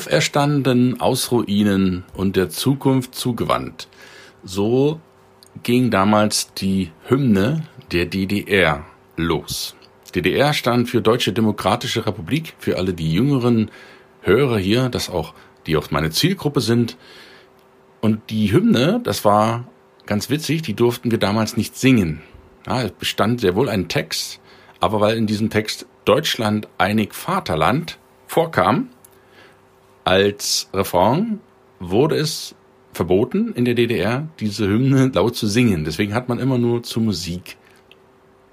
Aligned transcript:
Auferstanden 0.00 0.98
aus 0.98 1.30
Ruinen 1.30 2.04
und 2.14 2.34
der 2.34 2.48
Zukunft 2.48 3.14
zugewandt. 3.14 3.86
So 4.42 4.98
ging 5.62 5.90
damals 5.90 6.54
die 6.54 6.90
Hymne 7.06 7.64
der 7.92 8.06
DDR 8.06 8.86
los. 9.18 9.76
DDR 10.14 10.54
stand 10.54 10.88
für 10.88 11.02
Deutsche 11.02 11.34
Demokratische 11.34 12.06
Republik, 12.06 12.54
für 12.58 12.78
alle 12.78 12.94
die 12.94 13.12
jüngeren 13.12 13.70
Hörer 14.22 14.56
hier, 14.56 14.88
das 14.88 15.10
auch, 15.10 15.34
die 15.66 15.76
auch 15.76 15.90
meine 15.90 16.08
Zielgruppe 16.08 16.62
sind. 16.62 16.96
Und 18.00 18.30
die 18.30 18.52
Hymne, 18.52 19.02
das 19.04 19.26
war 19.26 19.68
ganz 20.06 20.30
witzig, 20.30 20.62
die 20.62 20.72
durften 20.72 21.10
wir 21.10 21.18
damals 21.18 21.58
nicht 21.58 21.76
singen. 21.76 22.22
Ja, 22.66 22.84
es 22.84 22.92
bestand 22.92 23.42
sehr 23.42 23.54
wohl 23.54 23.68
ein 23.68 23.88
Text, 23.88 24.40
aber 24.80 25.02
weil 25.02 25.18
in 25.18 25.26
diesem 25.26 25.50
Text 25.50 25.84
Deutschland 26.06 26.68
einig 26.78 27.14
Vaterland 27.14 27.98
vorkam, 28.26 28.88
als 30.04 30.68
Refrain 30.72 31.40
wurde 31.78 32.16
es 32.16 32.54
verboten 32.92 33.52
in 33.54 33.64
der 33.64 33.74
DDR, 33.74 34.28
diese 34.40 34.66
Hymne 34.66 35.08
laut 35.14 35.36
zu 35.36 35.46
singen. 35.46 35.84
Deswegen 35.84 36.14
hat 36.14 36.28
man 36.28 36.38
immer 36.38 36.58
nur 36.58 36.82
zur 36.82 37.02
Musik 37.02 37.56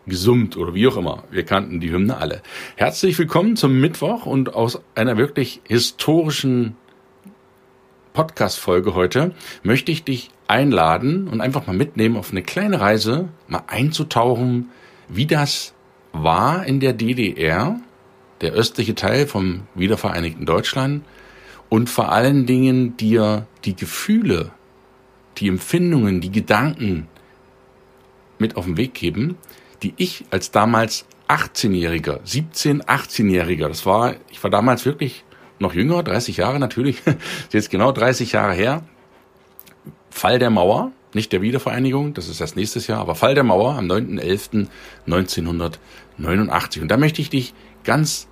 gesummt 0.06 0.56
oder 0.56 0.74
wie 0.74 0.88
auch 0.88 0.98
immer. 0.98 1.24
Wir 1.32 1.44
kannten 1.44 1.80
die 1.80 1.92
Hymne 1.92 2.18
alle. 2.18 2.42
Herzlich 2.76 3.18
willkommen 3.20 3.56
zum 3.58 3.80
Mittwoch 3.80 4.26
und 4.26 4.54
aus 4.54 4.82
einer 4.96 5.18
wirklich 5.18 5.62
historischen 5.68 6.76
Podcast-Folge 8.14 8.96
heute 8.96 9.36
möchte 9.64 9.92
ich 9.92 10.04
dich 10.04 10.32
einladen 10.48 11.28
und 11.28 11.42
einfach 11.42 11.68
mal 11.68 11.76
mitnehmen 11.76 12.18
auf 12.18 12.32
eine 12.32 12.42
kleine 12.42 12.80
Reise, 12.80 13.30
mal 13.48 13.64
einzutauchen, 13.68 14.70
wie 15.10 15.28
das 15.28 15.74
war 16.14 16.66
in 16.66 16.80
der 16.80 16.94
DDR, 16.94 17.80
der 18.42 18.54
östliche 18.54 18.96
Teil 18.96 19.28
vom 19.28 19.68
wiedervereinigten 19.76 20.46
Deutschland, 20.46 21.04
und 21.70 21.90
vor 21.90 22.12
allen 22.12 22.46
Dingen 22.46 22.98
dir 22.98 23.48
die 23.66 23.76
Gefühle, 23.76 24.52
die 25.38 25.48
Empfindungen, 25.48 26.22
die 26.22 26.32
Gedanken 26.32 27.08
mit 28.40 28.56
auf 28.56 28.66
den 28.66 28.78
Weg 28.78 28.94
geben, 28.94 29.36
die 29.84 29.94
ich 29.98 30.26
als 30.32 30.52
damals 30.52 31.06
18-Jähriger, 31.28 32.20
17, 32.24 32.84
18-Jähriger, 32.84 33.68
das 33.68 33.86
war, 33.86 34.16
ich 34.30 34.42
war 34.44 34.50
damals 34.50 34.86
wirklich 34.86 35.26
noch 35.60 35.74
jünger, 35.74 36.04
30 36.04 36.38
Jahre 36.38 36.60
natürlich, 36.60 37.02
jetzt 37.52 37.70
genau 37.70 37.92
30 37.92 38.32
Jahre 38.32 38.54
her, 38.54 38.84
Fall 40.10 40.40
der 40.40 40.50
Mauer, 40.50 40.94
nicht 41.14 41.32
der 41.32 41.42
Wiedervereinigung, 41.42 42.14
das 42.14 42.30
ist 42.30 42.42
erst 42.42 42.56
nächstes 42.56 42.88
Jahr, 42.88 43.02
aber 43.02 43.14
Fall 43.16 43.36
der 43.36 43.44
Mauer 43.44 43.76
am 43.76 43.88
9.11.1989. 43.88 46.82
Und 46.82 46.90
da 46.90 46.98
möchte 46.98 47.22
ich 47.22 47.30
dich 47.30 47.54
ganz 47.84 48.28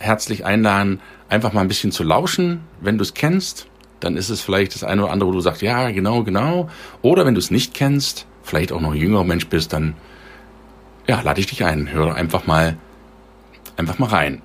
herzlich 0.00 0.44
einladen, 0.44 1.00
einfach 1.28 1.52
mal 1.52 1.60
ein 1.60 1.68
bisschen 1.68 1.92
zu 1.92 2.02
lauschen. 2.02 2.60
Wenn 2.80 2.98
du 2.98 3.02
es 3.02 3.14
kennst, 3.14 3.66
dann 4.00 4.16
ist 4.16 4.30
es 4.30 4.40
vielleicht 4.40 4.74
das 4.74 4.82
eine 4.84 5.04
oder 5.04 5.12
andere, 5.12 5.28
wo 5.28 5.34
du 5.34 5.40
sagst, 5.40 5.62
ja, 5.62 5.90
genau, 5.90 6.24
genau. 6.24 6.68
Oder 7.02 7.26
wenn 7.26 7.34
du 7.34 7.38
es 7.38 7.50
nicht 7.50 7.74
kennst, 7.74 8.26
vielleicht 8.42 8.72
auch 8.72 8.80
noch 8.80 8.92
ein 8.92 8.96
jüngerer 8.96 9.24
Mensch 9.24 9.46
bist, 9.46 9.72
dann 9.72 9.94
ja, 11.06 11.20
lade 11.20 11.40
ich 11.40 11.46
dich 11.46 11.64
ein. 11.64 11.90
Hör 11.92 12.14
einfach 12.14 12.46
mal, 12.46 12.76
einfach 13.76 13.98
mal 13.98 14.08
rein. 14.08 14.42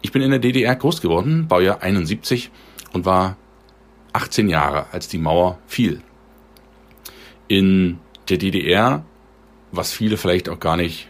Ich 0.00 0.12
bin 0.12 0.22
in 0.22 0.30
der 0.30 0.38
DDR 0.38 0.76
groß 0.76 1.00
geworden, 1.00 1.48
Baujahr 1.48 1.82
71 1.82 2.50
und 2.92 3.04
war 3.04 3.36
18 4.12 4.48
Jahre, 4.48 4.86
als 4.92 5.08
die 5.08 5.18
Mauer 5.18 5.58
fiel. 5.66 6.00
In 7.48 7.98
der 8.28 8.38
DDR, 8.38 9.04
was 9.72 9.92
viele 9.92 10.16
vielleicht 10.16 10.48
auch 10.48 10.60
gar 10.60 10.76
nicht 10.76 11.08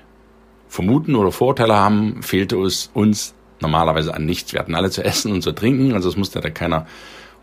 vermuten 0.77 1.15
oder 1.15 1.33
Vorteile 1.33 1.75
haben, 1.75 2.23
fehlte 2.23 2.59
es 2.61 2.91
uns 2.93 3.35
normalerweise 3.61 4.13
an 4.13 4.27
nichts. 4.27 4.53
Wir 4.53 4.61
hatten 4.61 4.75
alle 4.75 4.91
zu 4.91 5.03
essen 5.03 5.33
und 5.33 5.41
zu 5.41 5.53
trinken, 5.53 5.95
also 5.95 6.09
es 6.09 6.17
musste 6.17 6.41
da 6.41 6.51
keiner 6.51 6.87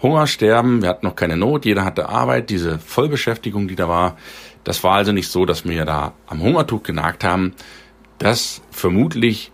Hunger 0.03 0.27
sterben, 0.27 0.83
wir 0.83 0.89
hatten 0.89 1.05
noch 1.07 1.15
keine 1.15 1.35
Not, 1.35 1.65
jeder 1.65 1.83
hatte 1.83 2.09
Arbeit, 2.09 2.51
diese 2.51 2.77
Vollbeschäftigung, 2.77 3.67
die 3.67 3.75
da 3.75 3.89
war. 3.89 4.17
Das 4.63 4.83
war 4.83 4.95
also 4.95 5.11
nicht 5.11 5.29
so, 5.29 5.45
dass 5.45 5.65
wir 5.65 5.83
da 5.85 6.13
am 6.27 6.41
Hungertuch 6.41 6.83
genagt 6.83 7.23
haben. 7.23 7.53
Das 8.19 8.61
vermutlich 8.69 9.51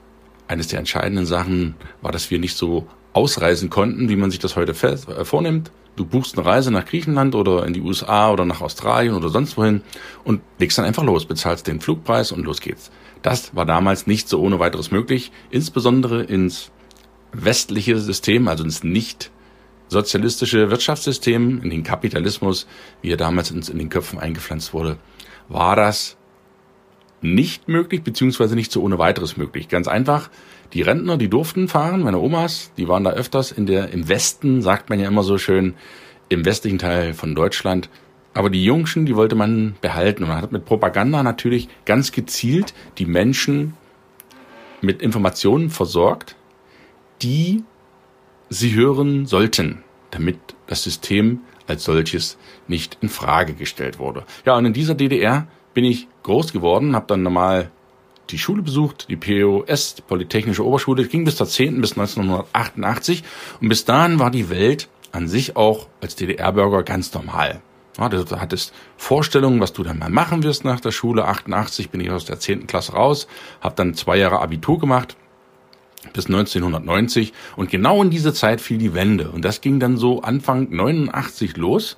eines 0.48 0.68
der 0.68 0.80
entscheidenden 0.80 1.26
Sachen 1.26 1.76
war, 2.02 2.12
dass 2.12 2.30
wir 2.32 2.40
nicht 2.40 2.58
so 2.58 2.88
ausreisen 3.14 3.70
konnten, 3.70 4.10
wie 4.10 4.18
man 4.18 4.30
sich 4.30 4.40
das 4.40 4.58
heute 4.58 4.74
äh, 4.74 5.24
vornimmt. 5.24 5.72
Du 5.96 6.06
buchst 6.06 6.38
eine 6.38 6.46
Reise 6.46 6.72
nach 6.72 6.86
Griechenland 6.86 7.34
oder 7.34 7.66
in 7.66 7.74
die 7.74 7.82
USA 7.82 8.32
oder 8.32 8.46
nach 8.46 8.62
Australien 8.62 9.16
oder 9.16 9.30
sonst 9.30 9.58
wohin 9.58 9.82
und 10.24 10.42
legst 10.58 10.78
dann 10.78 10.86
einfach 10.86 11.04
los, 11.04 11.26
bezahlst 11.26 11.68
den 11.68 11.80
Flugpreis 11.80 12.32
und 12.32 12.44
los 12.44 12.60
geht's. 12.60 12.92
Das 13.22 13.56
war 13.56 13.66
damals 13.66 14.08
nicht 14.08 14.30
so 14.30 14.42
ohne 14.42 14.60
weiteres 14.60 14.92
möglich, 14.92 15.32
insbesondere 15.50 16.24
ins 16.24 16.72
westliche 17.32 17.98
System, 18.00 18.48
also 18.48 18.64
ins 18.64 18.84
nicht 18.84 19.32
sozialistische 19.88 20.70
Wirtschaftssystem, 20.70 21.62
in 21.64 21.70
den 21.70 21.84
Kapitalismus, 21.84 22.68
wie 23.02 23.12
er 23.12 23.18
damals 23.18 23.52
in 23.52 23.78
den 23.78 23.90
Köpfen 23.90 24.20
eingepflanzt 24.20 24.74
wurde, 24.74 24.98
war 25.48 25.76
das 25.76 26.18
nicht 27.22 27.68
möglich, 27.68 28.04
beziehungsweise 28.04 28.56
nicht 28.56 28.72
so 28.72 28.82
ohne 28.82 28.98
weiteres 28.98 29.36
möglich. 29.36 29.68
Ganz 29.68 29.88
einfach, 29.88 30.30
die 30.74 30.84
Rentner, 30.84 31.18
die 31.18 31.30
durften 31.30 31.68
fahren, 31.68 32.02
meine 32.02 32.20
Omas, 32.20 32.72
die 32.78 32.88
waren 32.88 33.04
da 33.04 33.12
öfters 33.12 33.52
in 33.52 33.66
der, 33.66 33.90
im 33.92 34.08
Westen, 34.08 34.62
sagt 34.62 34.90
man 34.90 35.00
ja 35.00 35.08
immer 35.08 35.24
so 35.24 35.38
schön, 35.38 35.74
im 36.30 36.46
westlichen 36.46 36.78
Teil 36.78 37.14
von 37.14 37.36
Deutschland. 37.36 37.90
Aber 38.34 38.50
die 38.50 38.64
Jungschen, 38.64 39.06
die 39.06 39.16
wollte 39.16 39.36
man 39.36 39.76
behalten. 39.82 40.24
Und 40.24 40.30
man 40.30 40.42
hat 40.42 40.52
mit 40.52 40.66
Propaganda 40.66 41.24
natürlich 41.24 41.68
ganz 41.86 42.12
gezielt 42.12 42.74
die 42.98 43.06
Menschen 43.06 43.74
mit 44.82 45.02
Informationen 45.02 45.70
versorgt, 45.70 46.36
die 47.22 47.64
sie 48.50 48.74
hören 48.74 49.26
sollten, 49.26 49.84
damit 50.12 50.38
das 50.68 50.84
System 50.84 51.42
als 51.68 51.84
solches 51.84 52.38
nicht 52.68 52.98
in 53.02 53.10
Frage 53.10 53.54
gestellt 53.54 54.00
wurde. 54.00 54.24
Ja, 54.46 54.58
und 54.58 54.66
in 54.66 54.74
dieser 54.74 54.96
DDR 54.96 55.48
bin 55.74 55.84
ich 55.84 56.08
groß 56.24 56.52
geworden, 56.52 56.96
habe 56.96 57.08
dann 57.08 57.24
normal 57.24 57.72
die 58.30 58.40
Schule 58.40 58.62
besucht, 58.62 59.08
die 59.10 59.16
POS, 59.16 59.96
die 59.96 60.02
Polytechnische 60.02 60.66
Oberschule, 60.66 61.08
ging 61.08 61.26
bis 61.26 61.36
zur 61.36 61.48
10. 61.48 61.82
bis 61.82 61.92
1988 61.92 63.24
und 63.62 63.70
bis 63.70 63.86
dahin 63.86 64.20
war 64.20 64.32
die 64.32 64.50
Welt 64.50 64.88
an 65.12 65.28
sich 65.28 65.56
auch 65.56 65.88
als 66.02 66.16
DDR-Bürger 66.16 66.84
ganz 66.84 67.14
normal. 67.14 67.62
Ja, 68.00 68.08
du 68.08 68.24
hattest 68.40 68.74
Vorstellungen, 68.96 69.60
was 69.60 69.74
du 69.74 69.84
dann 69.84 70.00
mal 70.00 70.10
machen 70.10 70.44
wirst 70.44 70.64
nach 70.64 70.80
der 70.80 70.92
Schule. 70.92 71.26
88 71.26 71.90
bin 71.90 72.00
ich 72.00 72.10
aus 72.12 72.26
der 72.26 72.40
10. 72.40 72.66
Klasse 72.66 72.94
raus, 72.94 73.28
habe 73.62 73.76
dann 73.76 73.94
zwei 73.94 74.18
Jahre 74.18 74.40
Abitur 74.40 74.80
gemacht 74.80 75.18
bis 76.14 76.28
1990 76.28 77.34
und 77.58 77.70
genau 77.70 78.02
in 78.02 78.10
diese 78.10 78.34
Zeit 78.34 78.62
fiel 78.62 78.78
die 78.78 78.94
Wende 78.94 79.32
und 79.32 79.44
das 79.44 79.60
ging 79.60 79.82
dann 79.82 79.98
so 79.98 80.22
Anfang 80.22 80.70
89 80.70 81.58
los 81.58 81.98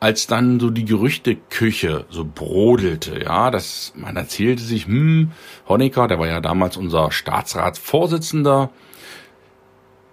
als 0.00 0.26
dann 0.26 0.60
so 0.60 0.70
die 0.70 0.84
Gerüchteküche 0.84 2.06
so 2.08 2.24
brodelte, 2.24 3.20
ja, 3.20 3.50
dass 3.50 3.92
man 3.96 4.16
erzählte 4.16 4.62
sich, 4.62 4.86
hm, 4.86 5.32
Honecker, 5.68 6.06
der 6.06 6.18
war 6.18 6.28
ja 6.28 6.40
damals 6.40 6.76
unser 6.76 7.10
Staatsratsvorsitzender, 7.10 8.70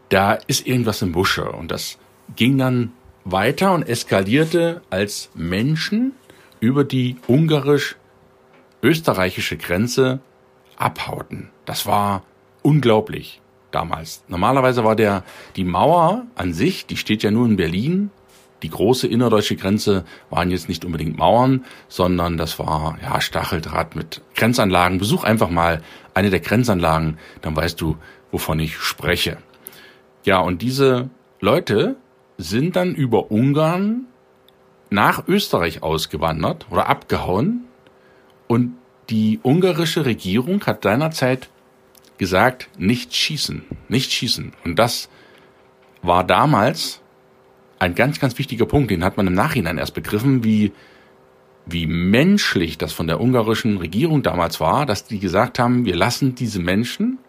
da 0.10 0.34
ist 0.34 0.66
irgendwas 0.66 1.02
im 1.02 1.12
Busche 1.12 1.52
und 1.52 1.72
das 1.72 2.00
ging 2.36 2.58
dann 2.58 2.94
weiter 3.26 3.74
und 3.74 3.84
eskalierte, 3.84 4.82
als 4.90 5.30
Menschen 5.34 6.14
über 6.60 6.84
die 6.84 7.18
ungarisch-österreichische 7.28 9.58
Grenze 9.58 10.20
abhauten. 10.78 11.50
Das 11.66 11.86
war 11.86 12.24
unglaublich 12.62 13.42
damals. 13.72 14.24
Normalerweise 14.28 14.84
war 14.84 14.96
der 14.96 15.24
die 15.56 15.66
Mauer 15.66 16.26
an 16.36 16.54
sich, 16.54 16.86
die 16.86 16.98
steht 16.98 17.24
ja 17.24 17.32
nur 17.32 17.46
in 17.46 17.56
Berlin, 17.58 18.12
die 18.64 18.70
große 18.70 19.08
innerdeutsche 19.08 19.58
Grenze 19.58 20.06
waren 20.30 20.50
jetzt 20.50 20.70
nicht 20.70 20.86
unbedingt 20.86 21.18
Mauern, 21.18 21.66
sondern 21.88 22.38
das 22.38 22.58
war 22.58 22.98
ja 23.04 23.22
Stacheldraht 23.22 23.96
mit 23.96 24.22
Grenzanlagen. 24.34 24.98
Besuch 24.98 25.24
einfach 25.24 25.50
mal 25.50 25.84
eine 26.14 26.30
der 26.30 26.40
Grenzanlagen, 26.40 27.18
dann 27.42 27.56
weißt 27.56 27.80
du, 27.82 27.98
wovon 28.32 28.60
ich 28.60 28.78
spreche. 28.78 29.38
Ja, 30.24 30.40
und 30.40 30.62
diese 30.62 31.10
Leute 31.42 31.98
sind 32.38 32.76
dann 32.76 32.96
über 32.96 33.32
Ungarn 33.32 34.06
nach 34.90 35.28
Österreich 35.28 35.84
ausgewandert 35.84 36.68
oder 36.70 36.88
abgehauen 36.88 37.66
und 38.48 38.74
die 39.10 39.40
ungarische 39.44 40.06
Regierung 40.06 40.66
hat 40.66 40.84
seinerzeit 40.84 41.50
gesagt, 42.18 42.70
nicht 42.78 43.14
schießen, 43.14 43.64
nicht 43.88 44.12
schießen. 44.12 44.54
Und 44.64 44.80
das 44.80 45.10
war 46.02 46.24
damals 46.24 47.02
ein 47.78 47.96
ganz, 47.96 48.20
ganz 48.20 48.38
wichtiger 48.38 48.66
Punkt, 48.66 48.90
den 48.92 49.04
hat 49.04 49.18
man 49.18 49.28
im 49.28 49.34
Nachhinein 49.34 49.78
erst 49.78 49.94
begriffen, 49.94 50.44
wie, 50.44 50.72
wie 51.66 51.88
menschlich 51.88 52.78
das 52.78 52.94
von 52.94 53.08
der 53.08 53.20
ungarischen 53.20 53.78
Regierung 53.78 54.24
damals 54.24 54.60
war, 54.60 54.86
dass 54.86 55.06
die 55.06 55.20
gesagt 55.20 55.60
haben, 55.60 55.86
wir 55.86 55.96
lassen 55.96 56.36
diese 56.36 56.60
Menschen, 56.60 57.20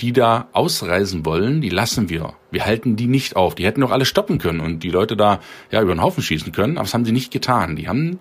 die 0.00 0.12
da 0.12 0.48
ausreisen 0.52 1.24
wollen, 1.26 1.60
die 1.60 1.68
lassen 1.68 2.08
wir. 2.08 2.34
Wir 2.50 2.64
halten 2.64 2.96
die 2.96 3.06
nicht 3.06 3.36
auf. 3.36 3.54
Die 3.54 3.64
hätten 3.64 3.80
doch 3.80 3.90
alle 3.90 4.04
stoppen 4.04 4.38
können 4.38 4.60
und 4.60 4.82
die 4.82 4.90
Leute 4.90 5.16
da 5.16 5.40
ja 5.70 5.82
über 5.82 5.94
den 5.94 6.02
Haufen 6.02 6.22
schießen 6.22 6.52
können, 6.52 6.78
aber 6.78 6.84
das 6.84 6.94
haben 6.94 7.04
sie 7.04 7.12
nicht 7.12 7.30
getan. 7.32 7.76
Die 7.76 7.88
haben 7.88 8.18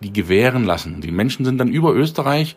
die 0.00 0.12
gewähren 0.12 0.64
lassen. 0.64 1.00
Die 1.00 1.10
Menschen 1.10 1.44
sind 1.44 1.58
dann 1.58 1.68
über 1.68 1.94
Österreich 1.94 2.56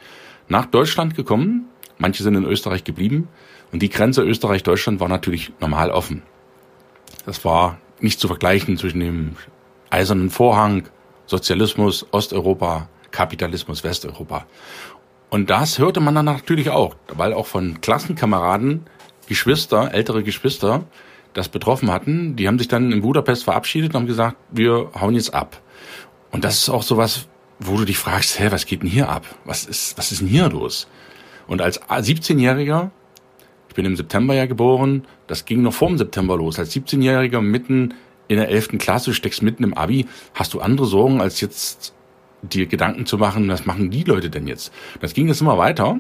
nach 0.50 0.66
Deutschland 0.66 1.16
gekommen 1.16 1.70
Manche 2.00 2.24
sind 2.24 2.36
in 2.36 2.46
Österreich 2.46 2.84
geblieben. 2.84 3.28
Und 3.72 3.84
die 3.84 3.90
Grenze 3.90 4.24
Österreich-Deutschland 4.24 5.00
war 5.00 5.10
natürlich 5.10 5.52
normal 5.60 5.92
offen. 5.92 6.24
Das 7.26 7.46
war 7.46 7.78
nicht 8.00 8.20
zu 8.20 8.28
vergleichen 8.28 8.78
zwischen 8.78 9.02
dem 9.02 9.36
eisernen 9.92 10.32
Vorhang, 10.32 10.88
Sozialismus, 11.28 12.08
Osteuropa, 12.12 12.88
Kapitalismus, 13.12 13.84
Westeuropa. 13.84 14.48
Und 15.30 15.50
das 15.50 15.78
hörte 15.78 16.00
man 16.00 16.16
dann 16.16 16.26
natürlich 16.26 16.70
auch, 16.70 16.96
weil 17.08 17.34
auch 17.34 17.46
von 17.46 17.82
Klassenkameraden 17.82 18.86
Geschwister, 19.28 19.94
ältere 19.94 20.24
Geschwister, 20.24 20.86
das 21.34 21.50
betroffen 21.50 21.92
hatten. 21.92 22.36
Die 22.36 22.48
haben 22.48 22.58
sich 22.58 22.68
dann 22.68 22.92
in 22.92 23.02
Budapest 23.02 23.44
verabschiedet 23.44 23.94
und 23.94 24.02
haben 24.02 24.08
gesagt, 24.08 24.38
wir 24.50 24.90
hauen 25.00 25.14
jetzt 25.14 25.34
ab. 25.34 25.62
Und 26.32 26.44
das 26.44 26.58
ist 26.58 26.70
auch 26.70 26.84
sowas, 26.84 27.28
wo 27.60 27.78
du 27.78 27.86
dich 27.86 27.98
fragst, 27.98 28.40
hä, 28.40 28.48
was 28.50 28.66
geht 28.66 28.82
denn 28.82 28.90
hier 28.90 29.10
ab? 29.10 29.24
Was 29.46 29.66
ist, 29.66 29.98
was 29.98 30.12
ist 30.12 30.22
denn 30.22 30.28
hier 30.28 30.50
los? 30.50 30.88
Und 31.48 31.62
als 31.62 31.82
17-Jähriger, 31.82 32.90
ich 33.68 33.76
bin 33.76 33.86
im 33.86 33.96
September 33.96 34.34
ja 34.34 34.48
geboren, 34.48 35.06
das 35.28 35.46
ging 35.46 35.62
noch 35.62 35.74
vor 35.74 35.90
dem 35.90 35.98
September 35.98 36.38
los. 36.38 36.58
Als 36.58 36.74
17-Jähriger 36.76 37.42
mitten 37.42 37.94
in 38.28 38.38
der 38.38 38.50
11. 38.50 38.80
Klasse, 38.80 39.14
steckst 39.14 39.42
mitten 39.42 39.64
im 39.64 39.74
Abi, 39.76 40.08
hast 40.34 40.54
du 40.54 40.60
andere 40.60 40.88
Sorgen, 40.88 41.22
als 41.22 41.42
jetzt 41.42 41.94
dir 42.42 42.68
Gedanken 42.68 43.06
zu 43.06 43.18
machen, 43.18 43.48
was 43.50 43.66
machen 43.66 43.90
die 43.90 44.04
Leute 44.04 44.30
denn 44.30 44.48
jetzt? 44.48 44.74
Das 45.00 45.14
ging 45.14 45.28
jetzt 45.28 45.42
immer 45.42 45.58
weiter. 45.58 45.98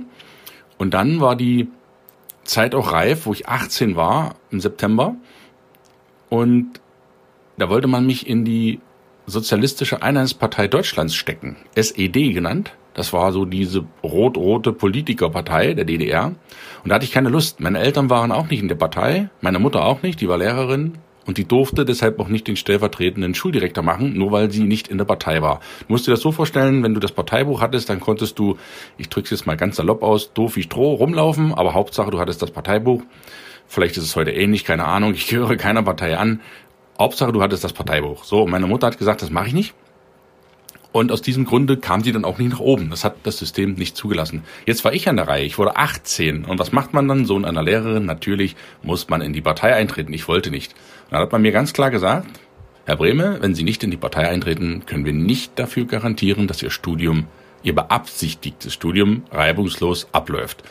Und 0.77 0.94
dann 0.94 1.19
war 1.19 1.36
die 1.36 1.68
Zeit 2.44 2.74
auch 2.74 2.91
reif, 2.91 3.25
wo 3.25 3.33
ich 3.33 3.47
18 3.47 3.95
war 3.95 4.36
im 4.50 4.59
September. 4.59 5.15
Und 6.30 6.80
da 7.57 7.69
wollte 7.69 7.88
man 7.88 8.06
mich 8.06 8.27
in 8.27 8.45
die 8.45 8.80
Sozialistische 9.30 10.01
Einheitspartei 10.01 10.68
Deutschlands 10.68 11.13
stecken, 11.13 11.57
SED 11.75 12.33
genannt. 12.33 12.74
Das 12.95 13.13
war 13.13 13.31
so 13.31 13.45
diese 13.45 13.86
rot-rote 14.03 14.74
Politikerpartei 14.74 15.75
der 15.75 15.86
DDR. 15.86 16.33
Und 16.83 16.89
da 16.89 16.95
hatte 16.95 17.06
ich 17.06 17.12
keine 17.12 17.30
Lust. 17.30 17.59
Meine 17.59 17.77
Eltern 17.77 18.09
waren 18.09 18.31
auch 18.31 18.50
nicht 18.50 18.62
in 18.62 18.68
der 18.68 18.75
Partei, 18.75 19.30
meine 19.41 19.59
Mutter 19.59 19.86
auch 19.86 20.01
nicht, 20.01 20.19
die 20.19 20.27
war 20.27 20.39
Lehrerin. 20.39 20.97
Und 21.25 21.38
die 21.38 21.48
durfte 21.48 21.86
deshalb 21.86 22.19
auch 22.19 22.27
nicht 22.27 22.48
den 22.48 22.56
stellvertretenden 22.56 23.36
Schuldirektor 23.36 23.83
machen, 23.83 24.18
nur 24.18 24.31
weil 24.31 24.50
sie 24.51 24.63
nicht 24.63 24.88
in 24.88 24.98
der 24.98 25.06
Partei 25.06 25.42
war. 25.42 25.60
Du 25.80 25.94
musst 25.94 26.07
dir 26.07 26.12
das 26.12 26.21
so 26.21 26.31
vorstellen, 26.31 26.81
wenn 26.83 26.94
du 26.94 27.00
das 27.00 27.12
Parteibuch 27.12 27.62
hattest, 27.62 27.89
dann 27.89 28.00
konntest 28.00 28.39
du, 28.39 28.57
ich 28.98 29.10
drück's 29.10 29.30
jetzt 29.30 29.45
mal 29.45 29.57
ganz 29.57 29.75
salopp 29.75 30.01
aus, 30.01 30.33
doof 30.33 30.56
wie 30.56 30.63
Stroh 30.63 30.94
rumlaufen, 30.94 31.54
aber 31.54 31.74
Hauptsache 31.74 32.10
du 32.12 32.19
hattest 32.19 32.42
das 32.42 32.51
Parteibuch. 32.51 33.04
Vielleicht 33.68 33.98
ist 33.98 34.04
es 34.04 34.16
heute 34.16 34.31
ähnlich, 34.31 34.66
keine 34.66 34.86
Ahnung, 34.86 35.13
ich 35.13 35.27
gehöre 35.27 35.56
keiner 35.56 35.83
Partei 35.83 36.18
an. 36.18 36.42
Hauptsache, 36.98 37.31
du 37.31 37.42
hattest 37.42 37.63
das 37.63 37.74
Parteibuch. 37.74 38.24
So, 38.24 38.48
meine 38.48 38.65
Mutter 38.68 38.88
hat 38.88 38.98
gesagt, 38.98 39.22
das 39.22 39.30
mache 39.30 39.48
ich 39.48 39.54
nicht. 39.54 39.74
Und 40.91 41.12
aus 41.12 41.21
diesem 41.21 41.45
Grunde 41.45 41.77
kam 41.77 42.03
sie 42.03 42.12
dann 42.12 42.25
auch 42.25 42.39
nicht 42.39 42.50
nach 42.50 42.59
oben. 42.59 42.89
Das 42.89 43.03
hat 43.03 43.18
das 43.24 43.38
System 43.38 43.74
nicht 43.74 43.95
zugelassen. 43.95 44.44
Jetzt 44.65 44.83
war 44.83 44.94
ich 44.94 45.07
an 45.07 45.18
der 45.18 45.27
Reihe. 45.27 45.45
Ich 45.45 45.57
wurde 45.59 45.77
18. 45.77 46.45
Und 46.45 46.57
was 46.57 46.71
macht 46.71 46.94
man 46.94 47.07
dann? 47.07 47.25
Sohn 47.25 47.45
einer 47.45 47.62
Lehrerin? 47.62 48.06
Natürlich 48.06 48.56
muss 48.81 49.07
man 49.07 49.21
in 49.21 49.33
die 49.33 49.41
Partei 49.41 49.75
eintreten. 49.75 50.13
Ich 50.13 50.27
wollte 50.27 50.50
nicht. 50.50 50.74
Und 50.74 51.12
dann 51.12 51.21
hat 51.21 51.31
man 51.31 51.44
mir 51.44 51.51
ganz 51.51 51.74
klar 51.74 51.91
gesagt, 51.91 52.27
Herr 52.86 52.95
Brehme, 52.95 53.38
wenn 53.41 53.53
Sie 53.53 53.63
nicht 53.63 53.83
in 53.83 53.91
die 53.91 53.97
Partei 53.97 54.27
eintreten, 54.27 54.83
können 54.88 55.06
wir 55.06 55.13
nicht 55.13 55.59
dafür 55.59 55.86
garantieren, 55.86 56.47
dass 56.47 56.63
Ihr 56.63 56.71
Studium, 56.71 57.27
Ihr 57.62 57.75
beabsichtigtes 57.75 58.74
Studium 58.74 59.24
reibungslos 59.31 60.07
abläuft. 60.12 60.63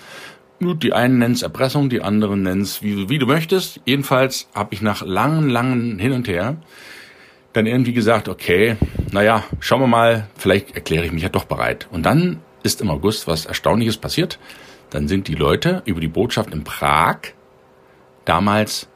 Gut, 0.58 0.82
die 0.82 0.92
einen 0.92 1.18
nennen 1.18 1.34
es 1.34 1.42
Erpressung, 1.42 1.88
die 1.88 2.02
anderen 2.02 2.42
nennen 2.42 2.62
es 2.62 2.82
wie, 2.82 3.08
wie 3.08 3.18
du 3.18 3.26
möchtest. 3.26 3.80
Jedenfalls 3.84 4.48
habe 4.52 4.74
ich 4.74 4.82
nach 4.82 5.02
langen, 5.02 5.48
langen 5.48 6.00
Hin 6.00 6.10
und 6.10 6.26
Her 6.26 6.56
dann 7.58 7.66
irgendwie 7.66 7.92
gesagt, 7.92 8.28
okay, 8.28 8.76
naja, 9.12 9.44
schauen 9.60 9.80
wir 9.80 9.86
mal, 9.86 10.28
vielleicht 10.36 10.74
erkläre 10.74 11.04
ich 11.04 11.12
mich 11.12 11.22
ja 11.22 11.28
doch 11.28 11.44
bereit. 11.44 11.88
Und 11.90 12.04
dann 12.04 12.40
ist 12.62 12.80
im 12.80 12.90
August 12.90 13.26
was 13.26 13.46
Erstaunliches 13.46 13.96
passiert. 13.96 14.38
Dann 14.90 15.08
sind 15.08 15.28
die 15.28 15.34
Leute 15.34 15.82
über 15.84 16.00
die 16.00 16.08
Botschaft 16.08 16.54
in 16.54 16.64
Prag 16.64 17.18
damals 18.24 18.88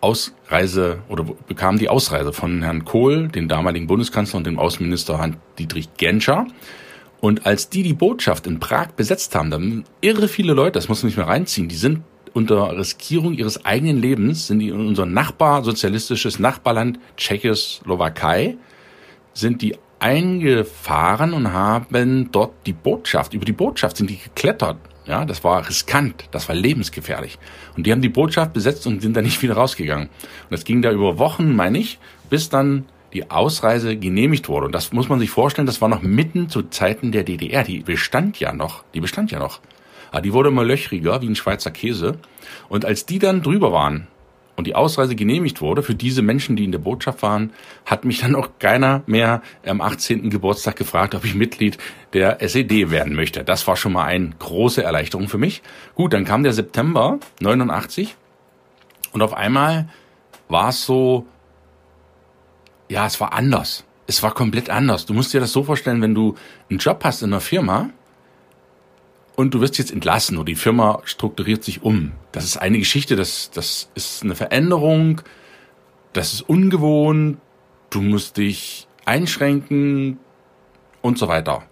Ausreise 0.00 1.02
oder 1.08 1.24
bekamen 1.24 1.78
die 1.78 1.88
Ausreise 1.88 2.32
von 2.32 2.62
Herrn 2.62 2.84
Kohl, 2.84 3.28
dem 3.28 3.48
damaligen 3.48 3.86
Bundeskanzler 3.86 4.38
und 4.38 4.46
dem 4.46 4.58
Außenminister 4.58 5.18
Hans-Dietrich 5.18 5.94
Genscher. 5.96 6.46
Und 7.20 7.46
als 7.46 7.70
die 7.70 7.82
die 7.82 7.94
Botschaft 7.94 8.46
in 8.46 8.60
Prag 8.60 8.88
besetzt 8.92 9.34
haben, 9.34 9.50
dann 9.50 9.84
irre 10.02 10.28
viele 10.28 10.52
Leute, 10.52 10.72
das 10.72 10.88
muss 10.88 11.02
man 11.02 11.08
nicht 11.08 11.16
mehr 11.16 11.26
reinziehen, 11.26 11.68
die 11.68 11.76
sind 11.76 12.02
unter 12.34 12.76
Riskierung 12.76 13.32
ihres 13.34 13.64
eigenen 13.64 13.98
Lebens, 13.98 14.48
sind 14.48 14.58
die 14.58 14.68
in 14.68 14.86
unser 14.86 15.06
Nachbar, 15.06 15.64
sozialistisches 15.64 16.38
Nachbarland 16.38 16.98
Tschechoslowakei, 17.16 18.56
sind 19.32 19.62
die 19.62 19.76
eingefahren 20.00 21.32
und 21.32 21.52
haben 21.52 22.28
dort 22.30 22.52
die 22.66 22.72
Botschaft, 22.72 23.32
über 23.32 23.44
die 23.44 23.52
Botschaft 23.52 23.96
sind 23.96 24.10
die 24.10 24.18
geklettert. 24.18 24.76
Ja, 25.06 25.24
das 25.24 25.44
war 25.44 25.66
riskant, 25.68 26.24
das 26.30 26.48
war 26.48 26.54
lebensgefährlich. 26.54 27.38
Und 27.76 27.86
die 27.86 27.92
haben 27.92 28.02
die 28.02 28.08
Botschaft 28.08 28.52
besetzt 28.52 28.86
und 28.86 29.00
sind 29.00 29.16
da 29.16 29.22
nicht 29.22 29.42
wieder 29.42 29.54
rausgegangen. 29.54 30.08
Und 30.08 30.50
das 30.50 30.64
ging 30.64 30.82
da 30.82 30.90
über 30.90 31.18
Wochen, 31.18 31.54
meine 31.54 31.78
ich, 31.78 31.98
bis 32.30 32.48
dann 32.48 32.86
die 33.12 33.30
Ausreise 33.30 33.96
genehmigt 33.96 34.48
wurde. 34.48 34.66
Und 34.66 34.74
das 34.74 34.92
muss 34.92 35.08
man 35.08 35.20
sich 35.20 35.30
vorstellen, 35.30 35.66
das 35.66 35.80
war 35.80 35.88
noch 35.88 36.02
mitten 36.02 36.48
zu 36.48 36.62
Zeiten 36.62 37.12
der 37.12 37.22
DDR. 37.22 37.64
Die 37.64 37.80
bestand 37.80 38.40
ja 38.40 38.52
noch. 38.52 38.82
Die 38.94 39.00
bestand 39.00 39.30
ja 39.30 39.38
noch. 39.38 39.60
Aber 40.14 40.22
die 40.22 40.32
wurde 40.32 40.50
immer 40.50 40.62
löchriger, 40.62 41.20
wie 41.22 41.26
ein 41.26 41.34
Schweizer 41.34 41.72
Käse. 41.72 42.18
Und 42.68 42.84
als 42.84 43.04
die 43.04 43.18
dann 43.18 43.42
drüber 43.42 43.72
waren 43.72 44.06
und 44.54 44.68
die 44.68 44.76
Ausreise 44.76 45.16
genehmigt 45.16 45.60
wurde 45.60 45.82
für 45.82 45.96
diese 45.96 46.22
Menschen, 46.22 46.54
die 46.54 46.62
in 46.62 46.70
der 46.70 46.78
Botschaft 46.78 47.20
waren, 47.22 47.52
hat 47.84 48.04
mich 48.04 48.20
dann 48.20 48.36
auch 48.36 48.50
keiner 48.60 49.02
mehr 49.06 49.42
am 49.66 49.80
18. 49.80 50.30
Geburtstag 50.30 50.76
gefragt, 50.76 51.16
ob 51.16 51.24
ich 51.24 51.34
Mitglied 51.34 51.78
der 52.12 52.40
SED 52.40 52.92
werden 52.92 53.16
möchte. 53.16 53.42
Das 53.42 53.66
war 53.66 53.74
schon 53.74 53.92
mal 53.92 54.04
eine 54.04 54.30
große 54.38 54.84
Erleichterung 54.84 55.26
für 55.26 55.38
mich. 55.38 55.62
Gut, 55.96 56.12
dann 56.12 56.24
kam 56.24 56.44
der 56.44 56.52
September 56.52 57.18
89 57.40 58.14
und 59.10 59.20
auf 59.20 59.34
einmal 59.34 59.88
war 60.48 60.68
es 60.68 60.86
so, 60.86 61.26
ja, 62.88 63.04
es 63.04 63.20
war 63.20 63.32
anders. 63.32 63.82
Es 64.06 64.22
war 64.22 64.32
komplett 64.32 64.70
anders. 64.70 65.06
Du 65.06 65.12
musst 65.12 65.34
dir 65.34 65.40
das 65.40 65.50
so 65.50 65.64
vorstellen, 65.64 66.02
wenn 66.02 66.14
du 66.14 66.36
einen 66.70 66.78
Job 66.78 67.02
hast 67.02 67.22
in 67.22 67.32
einer 67.32 67.40
Firma 67.40 67.90
und 69.36 69.54
du 69.54 69.60
wirst 69.60 69.78
jetzt 69.78 69.92
entlassen 69.92 70.36
oder 70.36 70.46
die 70.46 70.54
Firma 70.54 71.00
strukturiert 71.04 71.64
sich 71.64 71.82
um. 71.82 72.12
Das 72.32 72.44
ist 72.44 72.56
eine 72.56 72.78
Geschichte, 72.78 73.16
das, 73.16 73.50
das 73.52 73.90
ist 73.94 74.22
eine 74.22 74.34
Veränderung, 74.34 75.20
das 76.12 76.32
ist 76.32 76.42
ungewohnt, 76.42 77.38
du 77.90 78.00
musst 78.00 78.36
dich 78.36 78.86
einschränken 79.04 80.18
und 81.02 81.18
so 81.18 81.28
weiter. 81.28 81.62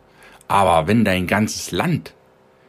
Aber 0.48 0.86
wenn 0.86 1.04
dein 1.04 1.26
ganzes 1.26 1.70
Land, 1.70 2.14